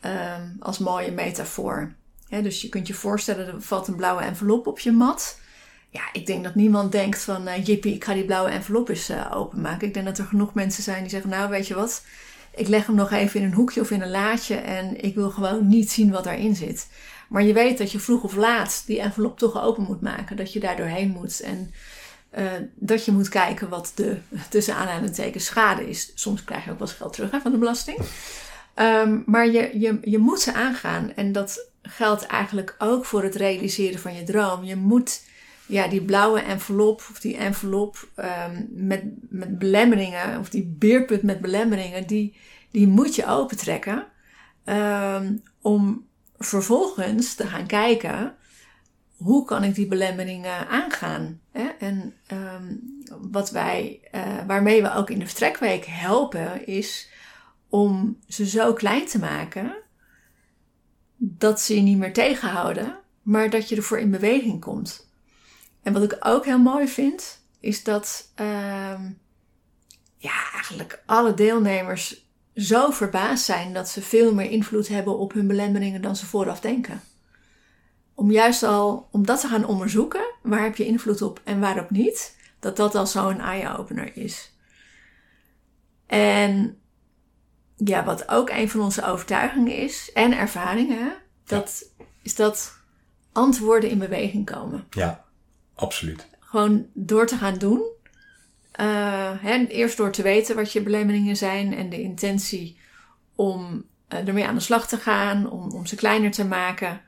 Ehm, 0.00 0.48
als 0.58 0.78
mooie 0.78 1.12
metafoor. 1.12 1.94
Dus 2.42 2.60
je 2.60 2.68
kunt 2.68 2.86
je 2.86 2.94
voorstellen, 2.94 3.46
er 3.46 3.62
valt 3.62 3.88
een 3.88 3.96
blauwe 3.96 4.22
envelop 4.22 4.66
op 4.66 4.78
je 4.78 4.92
mat. 4.92 5.38
Ja, 5.90 6.02
ik 6.12 6.26
denk 6.26 6.44
dat 6.44 6.54
niemand 6.54 6.92
denkt 6.92 7.22
van, 7.22 7.46
eh 7.46 7.64
jippie, 7.64 7.94
ik 7.94 8.04
ga 8.04 8.14
die 8.14 8.24
blauwe 8.24 8.50
envelop 8.50 8.88
eens 8.88 9.10
openmaken. 9.32 9.86
Ik 9.86 9.94
denk 9.94 10.06
dat 10.06 10.18
er 10.18 10.24
genoeg 10.24 10.54
mensen 10.54 10.82
zijn 10.82 11.00
die 11.00 11.10
zeggen, 11.10 11.30
nou 11.30 11.50
weet 11.50 11.66
je 11.66 11.74
wat, 11.74 12.04
ik 12.56 12.68
leg 12.68 12.86
hem 12.86 12.94
nog 12.94 13.10
even 13.10 13.40
in 13.40 13.46
een 13.46 13.54
hoekje 13.54 13.80
of 13.80 13.90
in 13.90 14.02
een 14.02 14.10
laadje 14.10 14.54
en 14.54 15.04
ik 15.04 15.14
wil 15.14 15.30
gewoon 15.30 15.68
niet 15.68 15.90
zien 15.90 16.10
wat 16.10 16.24
daarin 16.24 16.56
zit. 16.56 16.88
Maar 17.28 17.42
je 17.42 17.52
weet 17.52 17.78
dat 17.78 17.92
je 17.92 17.98
vroeg 17.98 18.22
of 18.22 18.34
laat 18.34 18.82
die 18.86 19.00
envelop 19.00 19.38
toch 19.38 19.62
open 19.62 19.82
moet 19.82 20.00
maken, 20.00 20.36
dat 20.36 20.52
je 20.52 20.60
daar 20.60 20.76
doorheen 20.76 21.10
moet 21.10 21.40
en 21.40 21.72
uh, 22.38 22.50
dat 22.74 23.04
je 23.04 23.12
moet 23.12 23.28
kijken 23.28 23.68
wat 23.68 23.92
de 23.94 24.16
tussen 24.48 24.74
aanhalingstekens 24.74 25.44
schade 25.44 25.88
is. 25.88 26.12
Soms 26.14 26.44
krijg 26.44 26.64
je 26.64 26.70
ook 26.70 26.78
wel 26.78 26.88
eens 26.88 26.96
geld 26.96 27.12
terug 27.12 27.42
van 27.42 27.52
de 27.52 27.58
belasting. 27.58 27.98
Um, 28.74 29.22
maar 29.26 29.46
je, 29.46 29.70
je, 29.80 29.98
je 30.02 30.18
moet 30.18 30.40
ze 30.40 30.52
aangaan 30.52 31.12
en 31.14 31.32
dat 31.32 31.68
geldt 31.82 32.26
eigenlijk 32.26 32.74
ook 32.78 33.04
voor 33.04 33.22
het 33.22 33.34
realiseren 33.34 33.98
van 33.98 34.14
je 34.14 34.22
droom. 34.22 34.64
Je 34.64 34.76
moet 34.76 35.20
ja, 35.66 35.88
die 35.88 36.02
blauwe 36.02 36.40
envelop 36.40 37.06
of 37.10 37.20
die 37.20 37.36
envelop 37.36 38.08
um, 38.16 38.68
met, 38.70 39.02
met 39.28 39.58
belemmeringen 39.58 40.38
of 40.38 40.48
die 40.48 40.74
beerput 40.78 41.22
met 41.22 41.40
belemmeringen, 41.40 42.06
die, 42.06 42.36
die 42.70 42.88
moet 42.88 43.14
je 43.14 43.26
opentrekken 43.26 44.06
um, 44.64 45.42
om 45.60 46.06
vervolgens 46.38 47.34
te 47.34 47.46
gaan 47.46 47.66
kijken 47.66 48.34
hoe 49.16 49.44
kan 49.44 49.64
ik 49.64 49.74
die 49.74 49.86
belemmeringen 49.86 50.68
aangaan. 50.68 51.40
Hè? 51.50 51.64
En 51.78 52.14
um, 52.32 52.82
wat 53.30 53.50
wij, 53.50 54.00
uh, 54.14 54.46
waarmee 54.46 54.82
we 54.82 54.94
ook 54.94 55.10
in 55.10 55.18
de 55.18 55.26
vertrekweek 55.26 55.84
helpen 55.84 56.66
is 56.66 57.10
om 57.68 58.18
ze 58.28 58.46
zo 58.46 58.72
klein 58.72 59.06
te 59.06 59.18
maken 59.18 59.76
dat 61.16 61.60
ze 61.60 61.74
je 61.74 61.80
niet 61.80 61.98
meer 61.98 62.12
tegenhouden, 62.12 62.98
maar 63.22 63.50
dat 63.50 63.68
je 63.68 63.76
ervoor 63.76 63.98
in 63.98 64.10
beweging 64.10 64.60
komt. 64.60 65.12
En 65.84 65.92
wat 65.92 66.02
ik 66.02 66.16
ook 66.20 66.44
heel 66.44 66.58
mooi 66.58 66.88
vind, 66.88 67.42
is 67.60 67.84
dat 67.84 68.32
uh, 68.40 69.00
ja, 70.16 70.52
eigenlijk 70.52 71.02
alle 71.06 71.34
deelnemers 71.34 72.26
zo 72.54 72.90
verbaasd 72.90 73.44
zijn 73.44 73.72
dat 73.72 73.88
ze 73.88 74.02
veel 74.02 74.34
meer 74.34 74.50
invloed 74.50 74.88
hebben 74.88 75.18
op 75.18 75.32
hun 75.32 75.46
belemmeringen 75.46 76.02
dan 76.02 76.16
ze 76.16 76.26
vooraf 76.26 76.60
denken. 76.60 77.00
Om 78.14 78.30
juist 78.30 78.62
al, 78.62 79.08
om 79.10 79.26
dat 79.26 79.40
te 79.40 79.48
gaan 79.48 79.66
onderzoeken, 79.66 80.24
waar 80.42 80.62
heb 80.62 80.76
je 80.76 80.86
invloed 80.86 81.22
op 81.22 81.40
en 81.44 81.60
waarop 81.60 81.90
niet, 81.90 82.36
dat 82.60 82.76
dat 82.76 82.94
al 82.94 83.06
zo'n 83.06 83.40
eye-opener 83.40 84.16
is. 84.16 84.52
En 86.06 86.78
ja, 87.76 88.04
wat 88.04 88.28
ook 88.28 88.50
een 88.50 88.70
van 88.70 88.80
onze 88.80 89.04
overtuigingen 89.04 89.76
is 89.76 90.10
en 90.12 90.38
ervaringen, 90.38 91.12
dat 91.44 91.90
is 92.22 92.34
dat 92.34 92.78
antwoorden 93.32 93.90
in 93.90 93.98
beweging 93.98 94.46
komen. 94.46 94.86
Ja, 94.90 95.23
absoluut. 95.74 96.26
Gewoon 96.40 96.86
door 96.92 97.26
te 97.26 97.36
gaan 97.36 97.58
doen. 97.58 97.82
Hè, 99.40 99.66
eerst 99.66 99.96
door 99.96 100.12
te 100.12 100.22
weten 100.22 100.56
wat 100.56 100.72
je 100.72 100.82
belemmeringen 100.82 101.36
zijn 101.36 101.74
en 101.74 101.90
de 101.90 102.00
intentie 102.00 102.78
om 103.34 103.84
uh, 104.08 104.28
ermee 104.28 104.46
aan 104.46 104.54
de 104.54 104.60
slag 104.60 104.88
te 104.88 104.96
gaan, 104.96 105.50
om, 105.50 105.70
om 105.70 105.86
ze 105.86 105.96
kleiner 105.96 106.30
te 106.30 106.44
maken 106.44 107.00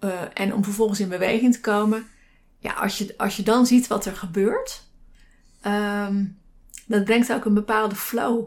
uh, 0.00 0.20
en 0.34 0.54
om 0.54 0.64
vervolgens 0.64 1.00
in 1.00 1.08
beweging 1.08 1.52
te 1.52 1.60
komen. 1.60 2.06
Ja, 2.58 2.72
als 2.72 2.98
je, 2.98 3.14
als 3.16 3.36
je 3.36 3.42
dan 3.42 3.66
ziet 3.66 3.86
wat 3.86 4.06
er 4.06 4.16
gebeurt, 4.16 4.84
um, 5.66 6.38
dat 6.86 7.04
brengt 7.04 7.32
ook 7.32 7.44
een 7.44 7.54
bepaalde 7.54 7.94
flow 7.94 8.46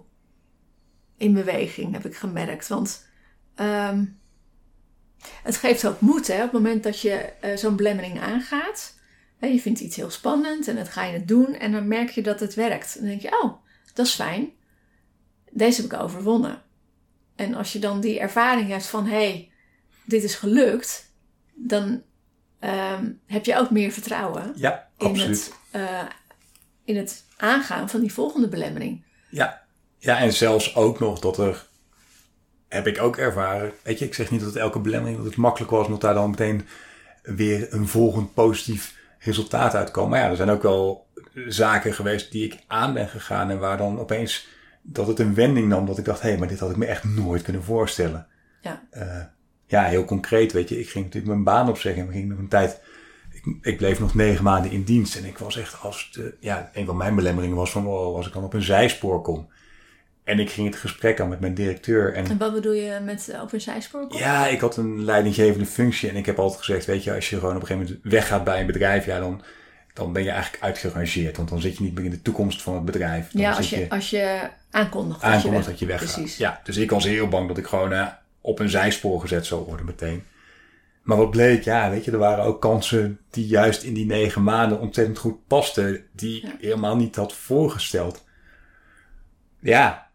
in 1.18 1.34
beweging, 1.34 1.94
heb 1.94 2.06
ik 2.06 2.16
gemerkt. 2.16 2.68
Want 2.68 3.08
um, 3.56 4.20
het 5.44 5.58
geeft 5.58 5.88
ook 5.88 6.00
moed 6.00 6.30
op 6.30 6.38
het 6.38 6.52
moment 6.52 6.84
dat 6.84 7.02
je 7.02 7.34
zo'n 7.56 7.76
belemmering 7.76 8.20
aangaat. 8.20 8.97
Je 9.40 9.60
vindt 9.60 9.80
iets 9.80 9.96
heel 9.96 10.10
spannend 10.10 10.68
en 10.68 10.76
dan 10.76 10.86
ga 10.86 11.06
je 11.06 11.14
het 11.14 11.28
doen 11.28 11.54
en 11.54 11.72
dan 11.72 11.88
merk 11.88 12.10
je 12.10 12.22
dat 12.22 12.40
het 12.40 12.54
werkt. 12.54 12.96
Dan 12.96 13.08
denk 13.08 13.22
je, 13.22 13.42
oh, 13.44 13.54
dat 13.94 14.06
is 14.06 14.14
fijn. 14.14 14.50
Deze 15.52 15.82
heb 15.82 15.92
ik 15.92 16.00
overwonnen. 16.00 16.62
En 17.36 17.54
als 17.54 17.74
je 17.74 17.80
dan 17.80 18.02
die 18.02 18.20
ervaring 18.20 18.70
hebt 18.70 18.86
van, 18.86 19.06
hé, 19.06 19.16
hey, 19.16 19.52
dit 20.06 20.24
is 20.24 20.36
gelukt, 20.36 21.12
dan 21.54 22.02
um, 22.60 23.20
heb 23.26 23.46
je 23.46 23.58
ook 23.58 23.72
meer 23.72 23.92
vertrouwen 23.92 24.54
ja, 24.56 24.90
in, 24.98 25.20
het, 25.20 25.54
uh, 25.76 26.02
in 26.84 26.98
het 26.98 27.24
aangaan 27.38 27.90
van 27.90 28.00
die 28.00 28.14
volgende 28.14 28.48
belemmering. 28.48 29.04
Ja, 29.30 29.66
ja, 29.98 30.20
en 30.20 30.34
zelfs 30.34 30.76
ook 30.76 31.00
nog 31.00 31.20
dat 31.20 31.38
er, 31.38 31.68
heb 32.68 32.88
ik 32.88 33.02
ook 33.02 33.18
ervaren, 33.18 33.74
weet 33.84 34.00
je, 34.00 34.06
ik 34.06 34.14
zeg 34.14 34.32
niet 34.32 34.40
dat 34.40 34.50
het 34.50 34.58
elke 34.58 34.80
belemmering 34.80 35.18
dat 35.18 35.26
het 35.26 35.36
makkelijk 35.36 35.72
was, 35.72 35.86
omdat 35.86 36.02
daar 36.02 36.14
dan 36.14 36.30
meteen 36.30 36.68
weer 37.24 37.74
een 37.74 37.88
volgend 37.88 38.34
positief 38.34 38.97
resultaat 39.20 39.76
uitkomt. 39.76 40.10
Maar 40.10 40.20
ja, 40.20 40.30
er 40.30 40.36
zijn 40.36 40.50
ook 40.50 40.62
wel 40.62 41.08
zaken 41.48 41.94
geweest 41.94 42.32
die 42.32 42.46
ik 42.46 42.64
aan 42.68 42.94
ben 42.94 43.08
gegaan 43.08 43.50
en 43.50 43.60
waar 43.60 43.78
dan 43.78 44.00
opeens 44.00 44.48
dat 44.82 45.08
het 45.08 45.20
een 45.20 45.34
wending 45.34 45.68
nam 45.68 45.86
dat 45.86 45.98
ik 45.98 46.06
dacht, 46.06 46.22
hé, 46.22 46.30
hey, 46.30 46.38
maar 46.38 46.48
dit 46.48 46.60
had 46.60 46.70
ik 46.70 46.78
me 46.78 46.86
echt 46.86 47.04
nooit 47.04 47.42
kunnen 47.42 47.64
voorstellen. 47.64 48.28
Ja. 48.62 48.84
Uh, 48.94 49.24
ja, 49.66 49.84
heel 49.84 50.06
concreet, 50.06 50.52
weet 50.52 50.70
je, 50.70 50.80
ik 50.80 50.90
ging 50.90 51.06
natuurlijk 51.06 51.34
mijn 51.34 51.44
baan 51.44 51.70
opzeggen 51.70 52.02
en 52.02 52.08
we 52.08 52.14
gingen 52.14 52.30
nog 52.30 52.40
een 52.40 52.48
tijd 52.48 52.82
ik, 53.44 53.58
ik, 53.62 53.78
bleef 53.78 54.00
nog 54.00 54.16
negen 54.16 54.44
maanden 54.44 54.72
in 54.72 54.84
dienst 54.84 55.16
en 55.16 55.26
ik 55.26 55.38
was 55.38 55.58
echt 55.58 55.82
als 55.82 56.12
de, 56.12 56.36
ja, 56.40 56.70
een 56.74 56.86
van 56.86 56.98
mijn 56.98 57.16
belemmeringen 57.16 57.56
was 57.56 57.72
van, 57.72 57.88
oh, 57.88 58.16
als 58.16 58.28
ik 58.28 58.34
dan 58.34 58.44
op 58.44 58.54
een 58.54 58.62
zijspoor 58.62 59.22
kom. 59.22 59.50
En 60.28 60.40
ik 60.40 60.50
ging 60.50 60.68
het 60.68 60.76
gesprek 60.76 61.20
aan 61.20 61.30
met 61.30 61.40
mijn 61.40 61.54
directeur. 61.54 62.14
En, 62.14 62.26
en 62.26 62.38
wat 62.38 62.54
bedoel 62.54 62.74
je 62.74 63.00
met 63.04 63.28
uh, 63.32 63.42
op 63.42 63.54
een 63.54 63.62
zijspoor? 63.62 64.06
Ja, 64.10 64.48
ik 64.48 64.60
had 64.60 64.78
een 64.78 65.04
leidinggevende 65.04 65.66
functie. 65.66 66.10
En 66.10 66.16
ik 66.16 66.26
heb 66.26 66.40
altijd 66.40 66.60
gezegd, 66.60 66.86
weet 66.86 67.04
je, 67.04 67.14
als 67.14 67.30
je 67.30 67.40
gewoon 67.40 67.56
op 67.56 67.62
een 67.62 67.68
gegeven 67.68 67.90
moment 67.90 68.14
weggaat 68.14 68.44
bij 68.44 68.60
een 68.60 68.66
bedrijf, 68.66 69.06
ja, 69.06 69.20
dan, 69.20 69.42
dan 69.94 70.14
ben 70.14 70.24
je 70.24 70.30
eigenlijk 70.30 70.64
uitgerangeerd. 70.64 71.38
Want 71.38 71.50
dan 71.50 71.62
zit 71.62 71.78
je 71.78 71.84
niet 71.84 71.94
meer 71.94 72.04
in 72.04 72.12
de 72.12 72.22
toekomst 72.22 72.62
van 72.62 72.74
het 72.74 72.86
bedrijf. 72.86 73.32
Dan 73.32 73.42
ja, 73.42 73.54
als 73.54 73.70
je, 73.70 73.90
als 73.90 74.10
je 74.10 74.50
aankondigt, 74.72 75.22
aankondigt 75.22 75.66
dat 75.66 75.80
je, 75.80 75.86
weg, 75.86 76.00
dat 76.00 76.10
je 76.10 76.14
weggaat. 76.14 76.14
Precies. 76.14 76.38
Ja, 76.38 76.62
dus 76.64 76.78
ik 76.78 76.92
was 76.92 77.04
heel 77.04 77.28
bang 77.28 77.48
dat 77.48 77.58
ik 77.58 77.68
gewoon 77.68 77.94
uh, 77.94 78.08
op 78.42 78.60
een 78.60 78.70
zijspoor 78.70 79.22
gezet 79.22 79.46
zou 79.46 79.66
worden 79.66 79.86
meteen. 79.86 80.24
Maar 81.02 81.18
wat 81.18 81.32
bleek, 81.32 81.64
ja, 81.64 81.90
weet 81.90 82.06
je, 82.06 82.12
er 82.12 82.18
waren 82.18 82.44
ook 82.44 82.62
kansen 82.62 83.20
die 83.30 83.48
juist 83.48 83.84
in 83.84 83.94
die 83.94 84.06
negen 84.06 84.44
maanden 84.44 84.80
ontzettend 84.80 85.18
goed 85.18 85.48
pasten, 85.48 86.06
die 86.12 86.42
ik 86.42 86.56
helemaal 86.60 86.96
niet 86.96 87.16
had 87.16 87.34
voorgesteld. 87.34 88.26
Ja, 89.60 90.07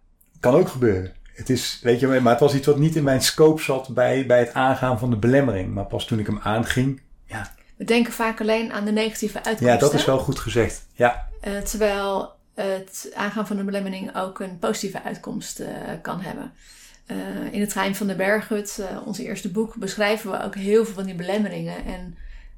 kan 0.42 0.54
ook 0.54 0.68
gebeuren. 0.68 1.12
Het 1.32 1.50
is, 1.50 1.78
weet 1.82 2.00
je, 2.00 2.06
maar 2.06 2.32
het 2.32 2.40
was 2.40 2.54
iets 2.54 2.66
wat 2.66 2.78
niet 2.78 2.96
in 2.96 3.02
mijn 3.02 3.22
scope 3.22 3.62
zat 3.62 3.88
bij, 3.88 4.26
bij 4.26 4.38
het 4.38 4.54
aangaan 4.54 4.98
van 4.98 5.10
de 5.10 5.16
belemmering. 5.16 5.74
Maar 5.74 5.84
pas 5.84 6.04
toen 6.04 6.18
ik 6.18 6.26
hem 6.26 6.38
aanging, 6.42 7.00
ja. 7.24 7.54
We 7.76 7.84
denken 7.84 8.12
vaak 8.12 8.40
alleen 8.40 8.72
aan 8.72 8.84
de 8.84 8.92
negatieve 8.92 9.36
uitkomsten. 9.36 9.66
Ja, 9.66 9.76
dat 9.76 9.94
is 9.94 10.04
wel 10.04 10.18
goed 10.18 10.38
gezegd. 10.38 10.86
Ja. 10.92 11.28
Uh, 11.48 11.58
terwijl 11.58 12.32
het 12.54 13.10
aangaan 13.14 13.46
van 13.46 13.56
de 13.56 13.64
belemmering 13.64 14.16
ook 14.16 14.40
een 14.40 14.58
positieve 14.58 15.02
uitkomst 15.02 15.60
uh, 15.60 15.68
kan 16.02 16.20
hebben. 16.20 16.52
Uh, 17.06 17.16
in 17.52 17.60
het 17.60 17.70
Trein 17.70 17.96
van 17.96 18.06
de 18.06 18.14
Berghut, 18.14 18.82
ons 19.04 19.18
eerste 19.18 19.50
boek, 19.50 19.74
beschrijven 19.74 20.30
we 20.30 20.42
ook 20.42 20.54
heel 20.54 20.84
veel 20.84 20.94
van 20.94 21.04
die 21.04 21.14
belemmeringen. 21.14 21.84
En 21.84 22.16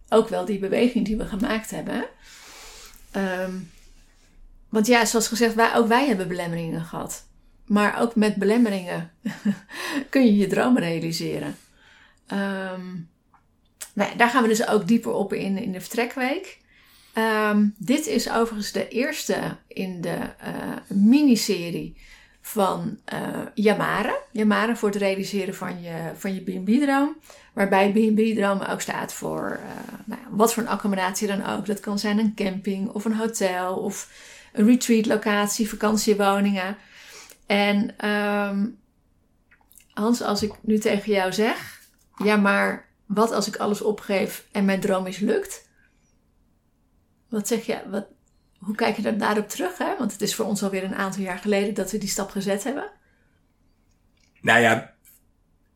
ook 0.08 0.28
wel 0.28 0.44
die 0.44 0.58
beweging 0.58 1.04
die 1.04 1.16
we 1.16 1.26
gemaakt 1.26 1.70
hebben. 1.70 2.04
Um, 3.16 3.70
want 4.68 4.86
ja, 4.86 5.04
zoals 5.04 5.28
gezegd, 5.28 5.54
wij, 5.54 5.74
ook 5.74 5.88
wij 5.88 6.06
hebben 6.06 6.28
belemmeringen 6.28 6.84
gehad. 6.84 7.24
Maar 7.64 8.00
ook 8.00 8.14
met 8.14 8.36
belemmeringen 8.36 9.10
kun 10.10 10.24
je 10.24 10.36
je 10.36 10.46
dromen 10.46 10.82
realiseren. 10.82 11.56
Um, 12.32 13.08
nou 13.94 14.16
daar 14.16 14.28
gaan 14.28 14.42
we 14.42 14.48
dus 14.48 14.66
ook 14.66 14.88
dieper 14.88 15.12
op 15.12 15.32
in, 15.32 15.58
in 15.58 15.72
de 15.72 15.80
vertrekweek. 15.80 16.58
Um, 17.50 17.74
dit 17.78 18.06
is 18.06 18.30
overigens 18.30 18.72
de 18.72 18.88
eerste 18.88 19.56
in 19.68 20.00
de 20.00 20.16
uh, 20.16 20.76
miniserie 20.88 21.96
van 22.40 22.98
uh, 23.14 23.18
Yamare. 23.54 24.20
Yamare 24.30 24.76
voor 24.76 24.88
het 24.88 24.98
realiseren 24.98 25.54
van 25.54 25.82
je, 25.82 26.10
van 26.16 26.34
je 26.34 26.40
B&B-droom. 26.40 27.16
Waarbij 27.52 27.90
B&B-droom 27.90 28.60
ook 28.60 28.80
staat 28.80 29.12
voor 29.12 29.60
uh, 29.60 29.92
nou 30.04 30.20
ja, 30.20 30.28
wat 30.30 30.54
voor 30.54 30.62
een 30.62 30.68
accommodatie 30.68 31.28
dan 31.28 31.46
ook. 31.46 31.66
Dat 31.66 31.80
kan 31.80 31.98
zijn 31.98 32.18
een 32.18 32.34
camping 32.34 32.88
of 32.88 33.04
een 33.04 33.14
hotel 33.14 33.76
of 33.76 34.10
een 34.52 34.66
retreat 34.66 35.06
locatie, 35.06 35.68
vakantiewoningen. 35.68 36.76
En 37.46 38.08
um, 38.08 38.78
Hans, 39.94 40.22
als 40.22 40.42
ik 40.42 40.52
nu 40.62 40.78
tegen 40.78 41.12
jou 41.12 41.32
zeg, 41.32 41.80
ja, 42.16 42.36
maar 42.36 42.88
wat 43.06 43.30
als 43.30 43.48
ik 43.48 43.56
alles 43.56 43.80
opgeef 43.80 44.46
en 44.52 44.64
mijn 44.64 44.80
droom 44.80 45.02
mislukt? 45.02 45.68
Wat 47.28 47.48
zeg 47.48 47.66
je? 47.66 47.80
Wat, 47.90 48.06
hoe 48.58 48.74
kijk 48.74 48.96
je 48.96 49.02
daar 49.02 49.18
daarop 49.18 49.48
terug? 49.48 49.78
Hè? 49.78 49.96
Want 49.98 50.12
het 50.12 50.22
is 50.22 50.34
voor 50.34 50.44
ons 50.46 50.62
alweer 50.62 50.84
een 50.84 50.94
aantal 50.94 51.22
jaar 51.22 51.38
geleden 51.38 51.74
dat 51.74 51.90
we 51.90 51.98
die 51.98 52.08
stap 52.08 52.30
gezet 52.30 52.64
hebben. 52.64 52.90
Nou 54.40 54.60
ja, 54.60 54.94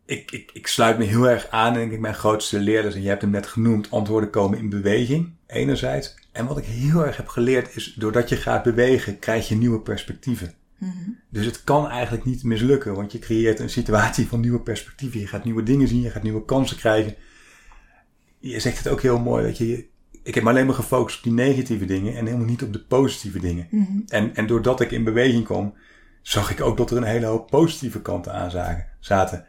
ik, 0.05 0.31
ik, 0.31 0.51
ik 0.53 0.67
sluit 0.67 0.99
me 0.99 1.05
heel 1.05 1.29
erg 1.29 1.49
aan, 1.51 1.75
denk 1.75 1.93
ik, 1.93 2.01
mijn 2.01 2.15
grootste 2.15 2.59
leerders. 2.59 2.95
En 2.95 3.03
je 3.03 3.09
hebt 3.09 3.23
hem 3.23 3.31
net 3.31 3.47
genoemd, 3.47 3.91
antwoorden 3.91 4.31
komen 4.31 4.59
in 4.59 4.69
beweging, 4.69 5.33
enerzijds. 5.47 6.15
En 6.33 6.47
wat 6.47 6.59
ik 6.59 6.65
heel 6.65 7.07
erg 7.07 7.17
heb 7.17 7.29
geleerd 7.29 7.77
is, 7.77 7.95
doordat 7.95 8.29
je 8.29 8.37
gaat 8.37 8.63
bewegen, 8.63 9.19
krijg 9.19 9.49
je 9.49 9.55
nieuwe 9.55 9.81
perspectieven. 9.81 10.55
Mm-hmm. 10.79 11.19
Dus 11.29 11.47
het 11.47 11.65
kan 11.65 11.89
eigenlijk 11.89 12.25
niet 12.25 12.43
mislukken, 12.43 12.95
want 12.95 13.13
je 13.13 13.19
creëert 13.19 13.59
een 13.59 13.71
situatie 13.71 14.27
van 14.27 14.41
nieuwe 14.41 14.61
perspectieven. 14.61 15.21
Je 15.21 15.27
gaat 15.27 15.45
nieuwe 15.45 15.63
dingen 15.63 15.89
zien, 15.89 16.01
je 16.01 16.11
gaat 16.11 16.23
nieuwe 16.23 16.45
kansen 16.45 16.77
krijgen. 16.77 17.15
Je 18.39 18.61
zegt 18.61 18.79
het 18.79 18.89
ook 18.89 19.03
heel 19.03 19.19
mooi, 19.19 19.47
dat 19.47 19.59
je, 19.59 19.87
ik 20.23 20.35
heb 20.35 20.45
me 20.45 20.51
alleen 20.51 20.67
maar 20.67 20.75
gefocust 20.75 21.17
op 21.17 21.23
die 21.23 21.33
negatieve 21.33 21.85
dingen 21.85 22.17
en 22.17 22.27
helemaal 22.27 22.47
niet 22.47 22.63
op 22.63 22.73
de 22.73 22.85
positieve 22.85 23.39
dingen. 23.39 23.67
Mm-hmm. 23.71 24.05
En, 24.09 24.35
en 24.35 24.47
doordat 24.47 24.81
ik 24.81 24.91
in 24.91 25.05
beweging 25.05 25.45
kom, 25.45 25.75
zag 26.23 26.51
ik 26.51 26.61
ook 26.61 26.77
dat 26.77 26.91
er 26.91 26.97
een 26.97 27.03
hele 27.03 27.27
hoop 27.27 27.51
positieve 27.51 28.03
kanten 28.03 28.33
aan 28.33 28.51
zagen, 28.51 28.87
zaten. 29.01 29.47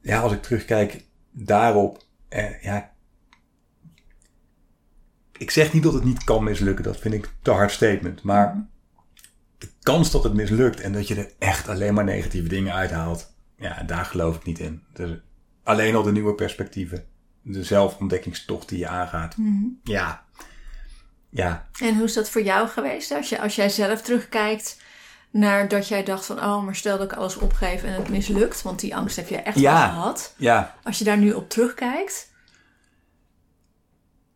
Ja, 0.00 0.20
als 0.20 0.32
ik 0.32 0.42
terugkijk 0.42 1.04
daarop, 1.32 2.04
eh, 2.28 2.62
ja, 2.62 2.92
ik 5.38 5.50
zeg 5.50 5.72
niet 5.72 5.82
dat 5.82 5.92
het 5.92 6.04
niet 6.04 6.24
kan 6.24 6.44
mislukken, 6.44 6.84
dat 6.84 6.98
vind 6.98 7.14
ik 7.14 7.30
te 7.42 7.50
hard 7.50 7.70
statement. 7.70 8.22
Maar 8.22 8.54
de 8.54 8.62
kans 9.94 10.10
dat 10.10 10.22
het 10.24 10.34
mislukt 10.34 10.80
en 10.80 10.92
dat 10.92 11.08
je 11.08 11.14
er 11.14 11.32
echt 11.38 11.68
alleen 11.68 11.94
maar 11.94 12.04
negatieve 12.04 12.48
dingen 12.48 12.74
uithaalt, 12.74 13.34
ja, 13.56 13.82
daar 13.82 14.04
geloof 14.04 14.36
ik 14.36 14.44
niet 14.44 14.58
in. 14.58 14.82
Dus 14.92 15.10
alleen 15.62 15.94
al 15.94 16.02
de 16.02 16.12
nieuwe 16.12 16.34
perspectieven, 16.34 17.04
de 17.42 17.64
zelfontdekkingstocht 17.64 18.68
die 18.68 18.78
je 18.78 18.88
aangaat. 18.88 19.34
Ja, 19.82 20.24
ja, 21.30 21.68
En 21.80 21.94
hoe 21.94 22.04
is 22.04 22.12
dat 22.12 22.30
voor 22.30 22.42
jou 22.42 22.68
geweest? 22.68 23.10
Als, 23.12 23.28
je, 23.28 23.40
als 23.40 23.54
jij 23.54 23.68
zelf 23.68 24.02
terugkijkt 24.02 24.80
naar 25.30 25.68
dat 25.68 25.88
jij 25.88 26.02
dacht 26.04 26.26
van... 26.26 26.38
oh, 26.38 26.64
maar 26.64 26.74
stel 26.76 26.98
dat 26.98 27.12
ik 27.12 27.18
alles 27.18 27.36
opgeef 27.36 27.82
en 27.82 27.92
het 27.92 28.08
mislukt. 28.08 28.62
Want 28.62 28.80
die 28.80 28.96
angst 28.96 29.16
heb 29.16 29.28
je 29.28 29.36
echt 29.36 29.58
Ja. 29.58 29.80
wel 29.80 29.88
gehad. 29.94 30.34
ja, 30.36 30.74
Als 30.82 30.98
je 30.98 31.04
daar 31.04 31.18
nu 31.18 31.32
op 31.32 31.48
terugkijkt... 31.50 32.32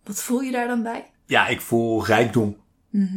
wat 0.05 0.23
voel 0.23 0.41
je 0.41 0.53
daar 0.53 0.67
dan 0.69 0.83
bij? 0.83 1.11
ja, 1.27 1.47
ik 1.47 1.61
voel 1.61 2.07
rijkdom. 2.07 2.57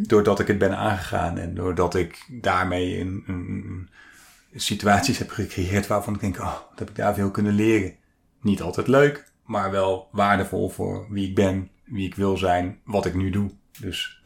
Doordat 0.07 0.39
ik 0.39 0.47
het 0.47 0.57
ben 0.57 0.77
aangegaan 0.77 1.37
en 1.37 1.55
doordat 1.55 1.95
ik 1.95 2.27
daarmee 2.41 2.99
een, 2.99 3.89
situaties 4.55 5.17
heb 5.19 5.29
gecreëerd 5.29 5.87
waarvan 5.87 6.13
ik 6.13 6.19
denk, 6.19 6.39
oh, 6.39 6.59
wat 6.69 6.79
heb 6.79 6.89
ik 6.89 6.95
daar 6.95 7.13
veel 7.13 7.31
kunnen 7.31 7.53
leren. 7.53 7.95
Niet 8.41 8.61
altijd 8.61 8.87
leuk, 8.87 9.31
maar 9.45 9.71
wel 9.71 10.07
waardevol 10.11 10.69
voor 10.69 11.07
wie 11.09 11.27
ik 11.27 11.35
ben, 11.35 11.69
wie 11.83 12.05
ik 12.07 12.15
wil 12.15 12.37
zijn, 12.37 12.79
wat 12.83 13.05
ik 13.05 13.15
nu 13.15 13.29
doe. 13.29 13.51
Dus 13.79 14.21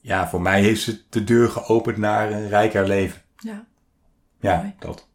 ja, 0.00 0.28
voor 0.28 0.42
mij 0.42 0.62
heeft 0.62 0.86
het 0.86 1.04
de 1.08 1.24
deur 1.24 1.48
geopend 1.48 1.96
naar 1.96 2.32
een 2.32 2.48
rijker 2.48 2.86
leven. 2.86 3.22
Ja. 3.36 3.66
Ja, 4.40 4.56
Mooi. 4.56 4.74
dat. 4.78 5.08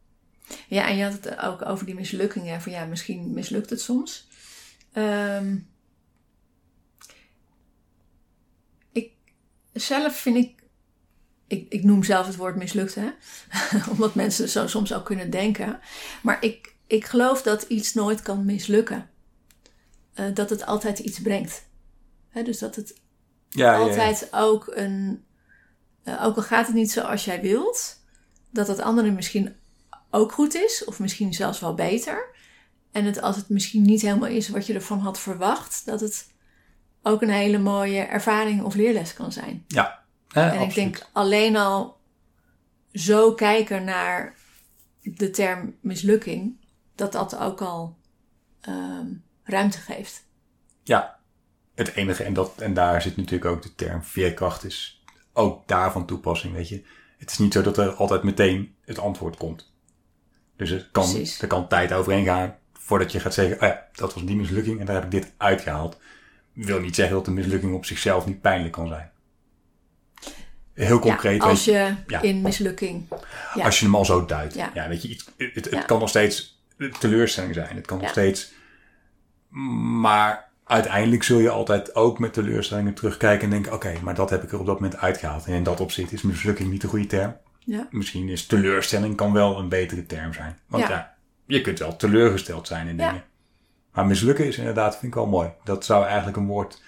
Ja, 0.68 0.88
en 0.88 0.96
je 0.96 1.04
had 1.04 1.12
het 1.12 1.38
ook 1.38 1.66
over 1.66 1.86
die 1.86 1.94
mislukkingen. 1.94 2.60
Van 2.60 2.72
ja, 2.72 2.84
misschien 2.84 3.32
mislukt 3.32 3.70
het 3.70 3.80
soms. 3.80 4.28
Ehm, 4.92 5.56
zelf 9.76 10.16
vind 10.16 10.36
ik, 10.36 10.62
ik. 11.46 11.66
Ik 11.72 11.82
noem 11.84 12.02
zelf 12.04 12.26
het 12.26 12.36
woord 12.36 12.56
mislukt, 12.56 12.94
hè? 12.94 13.08
Omdat 13.92 14.14
mensen 14.14 14.48
zo 14.48 14.66
soms 14.66 14.94
ook 14.94 15.04
kunnen 15.04 15.30
denken. 15.30 15.80
Maar 16.22 16.42
ik, 16.44 16.74
ik 16.86 17.04
geloof 17.04 17.42
dat 17.42 17.62
iets 17.62 17.94
nooit 17.94 18.22
kan 18.22 18.44
mislukken. 18.44 19.10
Eh, 20.14 20.26
dat 20.34 20.50
het 20.50 20.66
altijd 20.66 20.98
iets 20.98 21.20
brengt. 21.20 21.64
Hè, 22.28 22.42
dus 22.42 22.58
dat 22.58 22.76
het 22.76 23.00
Ja, 23.48 23.72
ja, 23.72 23.78
ja. 23.78 23.78
altijd 23.78 24.28
ook 24.30 24.66
een. 24.74 25.24
eh, 26.02 26.24
ook 26.24 26.36
al 26.36 26.42
gaat 26.42 26.66
het 26.66 26.74
niet 26.74 26.90
zoals 26.90 27.24
jij 27.24 27.40
wilt, 27.40 28.00
dat 28.50 28.68
het 28.68 28.80
andere 28.80 29.10
misschien 29.10 29.56
ook 30.10 30.32
goed 30.32 30.54
is, 30.54 30.84
of 30.84 30.98
misschien 30.98 31.34
zelfs 31.34 31.60
wel 31.60 31.74
beter. 31.74 32.34
En 32.92 33.04
het, 33.04 33.20
als 33.20 33.36
het 33.36 33.48
misschien 33.48 33.82
niet 33.82 34.02
helemaal 34.02 34.28
is 34.28 34.48
wat 34.48 34.66
je 34.66 34.74
ervan 34.74 34.98
had 34.98 35.18
verwacht, 35.20 35.86
dat 35.86 36.00
het 36.00 36.26
ook 37.06 37.22
een 37.22 37.30
hele 37.30 37.58
mooie 37.58 38.00
ervaring 38.00 38.62
of 38.62 38.74
leerles 38.74 39.14
kan 39.14 39.32
zijn. 39.32 39.64
Ja, 39.66 40.02
eh, 40.30 40.42
en 40.42 40.48
absoluut. 40.48 40.68
ik 40.68 40.74
denk 40.74 41.06
alleen 41.12 41.56
al 41.56 41.96
zo 42.92 43.34
kijken 43.34 43.84
naar 43.84 44.34
de 45.02 45.30
term 45.30 45.76
mislukking, 45.80 46.56
dat 46.94 47.12
dat 47.12 47.38
ook 47.38 47.60
al 47.60 47.96
ehm, 48.60 49.06
ruimte 49.42 49.78
geeft. 49.78 50.24
Ja, 50.82 51.18
het 51.74 51.94
enige, 51.94 52.24
en, 52.24 52.34
dat, 52.34 52.60
en 52.60 52.74
daar 52.74 53.02
zit 53.02 53.16
natuurlijk 53.16 53.50
ook 53.50 53.62
de 53.62 53.74
term 53.74 54.02
veerkracht, 54.02 54.64
is 54.64 55.02
ook 55.32 55.68
daarvan 55.68 56.06
toepassing, 56.06 56.54
weet 56.54 56.68
je. 56.68 56.84
Het 57.18 57.30
is 57.30 57.38
niet 57.38 57.52
zo 57.52 57.62
dat 57.62 57.78
er 57.78 57.94
altijd 57.94 58.22
meteen 58.22 58.74
het 58.84 58.98
antwoord 58.98 59.36
komt. 59.36 59.72
Dus 60.56 60.70
er 60.70 60.88
kan, 60.92 61.10
Precies. 61.10 61.42
er 61.42 61.48
kan 61.48 61.68
tijd 61.68 61.92
overheen 61.92 62.24
gaan 62.24 62.56
voordat 62.72 63.12
je 63.12 63.20
gaat 63.20 63.34
zeggen, 63.34 63.56
oh 63.56 63.62
ja, 63.62 63.86
dat 63.92 64.14
was 64.14 64.24
die 64.24 64.36
mislukking 64.36 64.80
en 64.80 64.86
daar 64.86 64.94
heb 64.94 65.04
ik 65.04 65.10
dit 65.10 65.32
uitgehaald. 65.36 65.98
Wil 66.64 66.80
niet 66.80 66.94
zeggen 66.94 67.14
dat 67.16 67.24
de 67.24 67.30
mislukking 67.30 67.74
op 67.74 67.84
zichzelf 67.84 68.26
niet 68.26 68.40
pijnlijk 68.40 68.72
kan 68.72 68.88
zijn. 68.88 69.10
Heel 70.72 70.98
concreet, 70.98 71.42
ja, 71.42 71.48
als 71.48 71.64
je 71.64 71.94
Ja. 72.06 72.22
in 72.22 72.40
mislukking. 72.42 73.06
Ja. 73.54 73.64
als 73.64 73.78
je 73.78 73.84
hem 73.84 73.94
al 73.94 74.04
zo 74.04 74.24
duidt. 74.24 74.54
Ja. 74.54 74.88
Weet 74.88 75.02
je, 75.02 75.08
iets, 75.08 75.28
het, 75.36 75.70
het 75.70 75.84
kan 75.84 75.98
nog 75.98 76.08
steeds 76.08 76.62
teleurstelling 76.98 77.54
zijn. 77.54 77.76
Het 77.76 77.86
kan 77.86 77.98
nog 77.98 78.08
steeds. 78.08 78.52
Maar 80.00 80.48
uiteindelijk 80.64 81.22
zul 81.22 81.38
je 81.38 81.50
altijd 81.50 81.94
ook 81.94 82.18
met 82.18 82.32
teleurstellingen 82.32 82.94
terugkijken 82.94 83.44
en 83.44 83.50
denken: 83.50 83.72
oké, 83.72 83.92
maar 84.02 84.14
dat 84.14 84.30
heb 84.30 84.42
ik 84.42 84.52
er 84.52 84.58
op 84.60 84.66
dat 84.66 84.80
moment 84.80 85.00
uitgehaald. 85.00 85.46
En 85.46 85.52
in 85.52 85.62
dat 85.62 85.80
opzicht 85.80 86.12
is 86.12 86.22
mislukking 86.22 86.70
niet 86.70 86.80
de 86.80 86.88
goede 86.88 87.06
term. 87.06 87.36
Ja. 87.58 87.86
Misschien 87.90 88.28
is 88.28 88.46
teleurstelling 88.46 89.16
kan 89.16 89.32
wel 89.32 89.58
een 89.58 89.68
betere 89.68 90.06
term 90.06 90.32
zijn. 90.32 90.58
Want 90.66 90.86
Ja. 90.88 91.16
je 91.46 91.60
kunt 91.60 91.78
wel 91.78 91.96
teleurgesteld 91.96 92.66
zijn 92.66 92.88
in 92.88 92.96
dingen. 92.96 93.24
Maar 93.96 94.06
mislukken 94.06 94.46
is 94.46 94.58
inderdaad, 94.58 94.92
vind 94.92 95.04
ik 95.04 95.14
wel 95.14 95.26
mooi. 95.26 95.52
Dat 95.64 95.84
zou 95.84 96.04
eigenlijk 96.04 96.36
een 96.36 96.46
woord, 96.46 96.82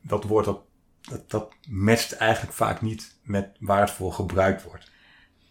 dat 0.00 0.24
woord 0.24 0.44
dat, 0.44 0.60
dat, 1.00 1.30
dat 1.30 1.52
matcht 1.68 2.12
eigenlijk 2.16 2.52
vaak 2.52 2.80
niet 2.80 3.16
met 3.22 3.56
waar 3.60 3.80
het 3.80 3.90
voor 3.90 4.12
gebruikt 4.12 4.62
wordt. 4.62 4.90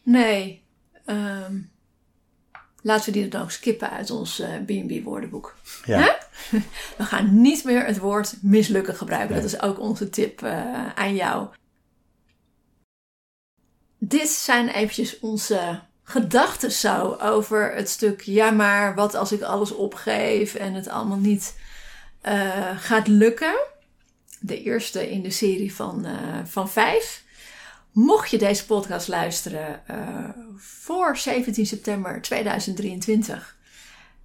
Nee. 0.04 0.66
ehm, 1.06 1.60
laten 2.82 3.06
we 3.06 3.20
die 3.20 3.28
dan 3.28 3.42
ook 3.42 3.52
skippen 3.52 3.90
uit 3.90 4.12
ons 4.12 4.40
eh, 4.40 4.50
B&B 4.66 5.04
woordenboek. 5.04 5.56
Ja. 5.86 6.18
We 6.98 7.04
gaan 7.04 7.42
niet 7.42 7.64
meer 7.64 7.86
het 7.86 7.98
woord 7.98 8.38
mislukken 8.42 8.96
gebruiken. 8.96 9.34
Nee. 9.34 9.42
Dat 9.42 9.54
is 9.54 9.62
ook 9.62 9.80
onze 9.80 10.10
tip 10.10 10.42
eh, 10.42 10.94
aan 10.94 11.16
jou. 11.16 11.48
Dit 13.98 14.30
zijn 14.30 14.70
eventjes 14.70 15.20
onze 15.20 15.82
gedachten 16.10 16.72
zo 16.72 17.18
over 17.22 17.76
het 17.76 17.90
stuk... 17.90 18.22
ja, 18.22 18.52
maar 18.52 18.96
wat 18.96 19.16
als 19.16 19.32
ik 19.32 19.42
alles 19.42 19.72
opgeef 19.72 20.56
en 20.56 20.74
het 20.74 20.88
allemaal 20.88 21.18
niet 21.18 21.56
eh, 22.22 22.78
gaat 22.78 23.08
lukken? 23.08 23.56
De 24.40 24.64
eerste 24.64 25.10
in 25.10 25.22
de 25.22 25.30
serie 25.30 25.76
van, 25.76 26.06
eh, 26.06 26.14
van 26.46 26.70
vijf. 26.70 27.24
Mocht 27.92 28.30
je 28.30 28.38
deze 28.38 28.66
podcast 28.66 29.08
luisteren 29.08 29.88
eh, 29.88 30.30
voor 30.58 31.18
17 31.18 31.66
september 31.66 32.22
2023... 32.22 33.56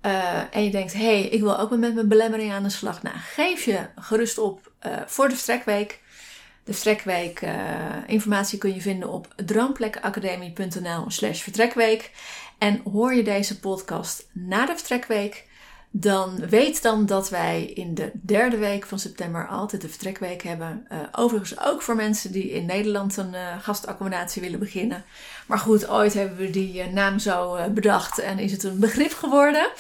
Eh, 0.01 0.41
en 0.51 0.65
je 0.65 0.71
denkt, 0.71 0.93
hé, 0.93 0.99
hey, 0.99 1.23
ik 1.23 1.41
wil 1.41 1.59
ook 1.59 1.71
met 1.77 1.95
mijn 1.95 2.09
belemmering 2.09 2.53
aan 2.53 2.63
de 2.63 2.71
slag. 2.71 3.03
Nou, 3.03 3.17
geef 3.19 3.65
je 3.65 3.87
gerust 3.97 4.39
op 4.39 4.73
voor 5.07 5.29
de 5.29 5.35
vertrekweek. 5.35 6.01
De 6.65 6.73
vertrekweek 6.73 7.41
eh, 7.41 8.59
kun 8.59 8.75
je 8.75 8.81
vinden 8.81 9.09
op 9.09 9.35
droomplekacademie.nl 9.37 11.05
slash 11.11 11.41
vertrekweek. 11.43 12.11
En 12.59 12.81
hoor 12.93 13.15
je 13.15 13.23
deze 13.23 13.61
podcast 13.61 14.29
na 14.33 14.67
de 14.67 14.73
vertrekweek, 14.77 15.45
dan 15.91 16.49
weet 16.49 16.83
dan 16.83 17.07
dat 17.07 17.31
wij 17.31 17.65
in 17.65 17.95
de 17.95 18.11
derde 18.13 18.57
week 18.57 18.87
van 18.87 18.99
september 18.99 19.49
altijd 19.49 19.83
de 19.83 19.89
vertrekweek 19.89 20.43
hebben. 20.43 20.85
Eh, 20.89 20.99
overigens 21.13 21.61
ook 21.61 21.83
voor 21.83 21.97
mensen 21.97 22.33
die 22.33 22.51
in 22.51 22.67
Nederland 22.67 23.17
een 23.17 23.35
eh, 23.35 23.63
gastaccommodatie 23.63 24.43
willen 24.43 24.59
beginnen. 24.59 25.05
Maar 25.47 25.59
goed, 25.59 25.89
ooit 25.89 26.15
hebben 26.15 26.37
we 26.37 26.51
die 26.51 26.85
naam 26.85 27.19
zo 27.19 27.59
bedacht 27.71 28.19
en 28.19 28.39
is 28.39 28.53
het 28.53 28.63
een 28.63 28.79
begrip 28.79 29.13
geworden. 29.13 29.71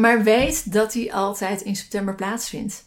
Maar 0.00 0.22
weet 0.22 0.72
dat 0.72 0.92
die 0.92 1.14
altijd 1.14 1.60
in 1.60 1.76
september 1.76 2.14
plaatsvindt. 2.14 2.85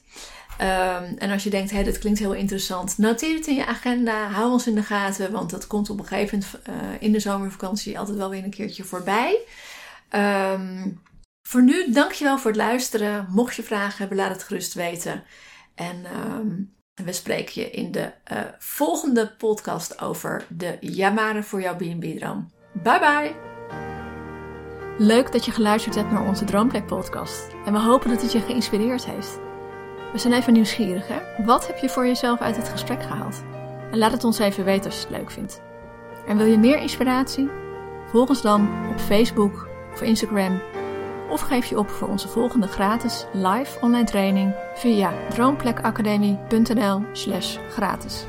Ehm, 0.60 1.14
en 1.18 1.32
als 1.32 1.44
je 1.44 1.50
denkt, 1.50 1.72
hé, 1.72 1.84
dit 1.84 2.00
klinkt 2.00 2.20
heel 2.20 2.34
interessant, 2.34 2.98
noteer 2.98 3.36
het 3.36 3.48
in 3.48 3.56
je 3.56 3.66
agenda. 3.66 4.28
Hou 4.28 4.52
ons 4.52 4.68
in 4.68 4.76
de 4.76 4.84
gaten, 4.84 5.32
want 5.32 5.50
dat 5.50 5.68
komt 5.68 5.90
op 5.90 6.00
een 6.00 6.06
gegeven 6.06 6.40
moment 6.40 6.68
eh, 6.68 7.02
in 7.02 7.12
de 7.12 7.20
zomervakantie 7.20 8.00
altijd 8.00 8.18
wel 8.18 8.30
weer 8.30 8.44
een 8.44 8.50
keertje 8.50 8.84
voorbij. 8.84 9.40
Ehm, 10.10 10.88
voor 11.48 11.64
nu, 11.64 11.92
dankjewel 11.92 12.38
voor 12.38 12.52
het 12.52 12.60
luisteren. 12.60 13.28
Mocht 13.30 13.56
je 13.56 13.64
vragen 13.64 13.98
hebben, 13.98 14.18
laat 14.18 14.32
het 14.32 14.44
gerust 14.44 14.74
weten. 14.74 15.24
En 15.76 16.06
ehm, 16.06 16.48
we 17.06 17.14
spreken 17.14 17.62
je 17.62 17.70
in 17.70 17.92
de 17.92 18.12
eh, 18.24 18.38
volgende 18.58 19.32
podcast 19.38 20.02
over 20.02 20.46
de 20.50 20.78
Jamaren 20.80 21.44
voor 21.44 21.62
jouw 21.62 21.76
B&B-droom. 21.76 22.52
Bye 22.74 23.00
bye! 23.00 23.36
Leuk 24.98 25.32
dat 25.32 25.46
je 25.46 25.52
geluisterd 25.52 25.96
hebt 25.96 26.12
naar 26.12 26.28
onze 26.28 26.46
Droomplek 26.46 26.86
podcast. 26.86 27.48
En 27.66 27.74
we 27.74 27.80
hopen 27.80 28.10
dat 28.10 28.22
het 28.22 28.32
je 28.32 28.40
geïnspireerd 28.40 29.06
heeft. 29.06 29.49
We 30.12 30.18
zijn 30.18 30.34
even 30.34 30.54
nieuwsgierig, 30.54 31.08
hè? 31.08 31.44
Wat 31.46 31.68
heb 31.68 31.78
je 31.78 31.90
voor 31.90 32.06
jezelf 32.06 32.40
uit 32.40 32.56
het 32.56 32.70
gesprek 32.70 33.04
gehaald? 33.04 33.44
En 33.92 33.98
laat 33.98 34.12
het 34.12 34.24
ons 34.24 34.40
even 34.40 34.66
weten 34.66 34.86
als 34.86 35.00
je 35.02 35.08
het 35.08 35.18
leuk 35.18 35.32
vindt. 35.32 35.62
En 36.28 36.38
wil 36.38 36.46
je 36.46 36.58
meer 36.58 36.78
inspiratie? 36.78 37.50
Volg 38.06 38.30
ons 38.30 38.42
dan 38.42 38.70
op 38.90 39.00
Facebook 39.00 39.68
of 39.94 40.02
Instagram. 40.02 40.62
Of 41.30 41.42
geef 41.42 41.66
je 41.66 41.78
op 41.78 41.90
voor 41.90 42.08
onze 42.08 42.28
volgende 42.28 42.68
gratis 42.68 43.26
live 43.34 43.82
online 43.82 44.06
training 44.06 44.56
via 44.74 45.14
droomplekacademie.nl 45.30 47.02
slash 47.14 47.58
gratis. 47.70 48.26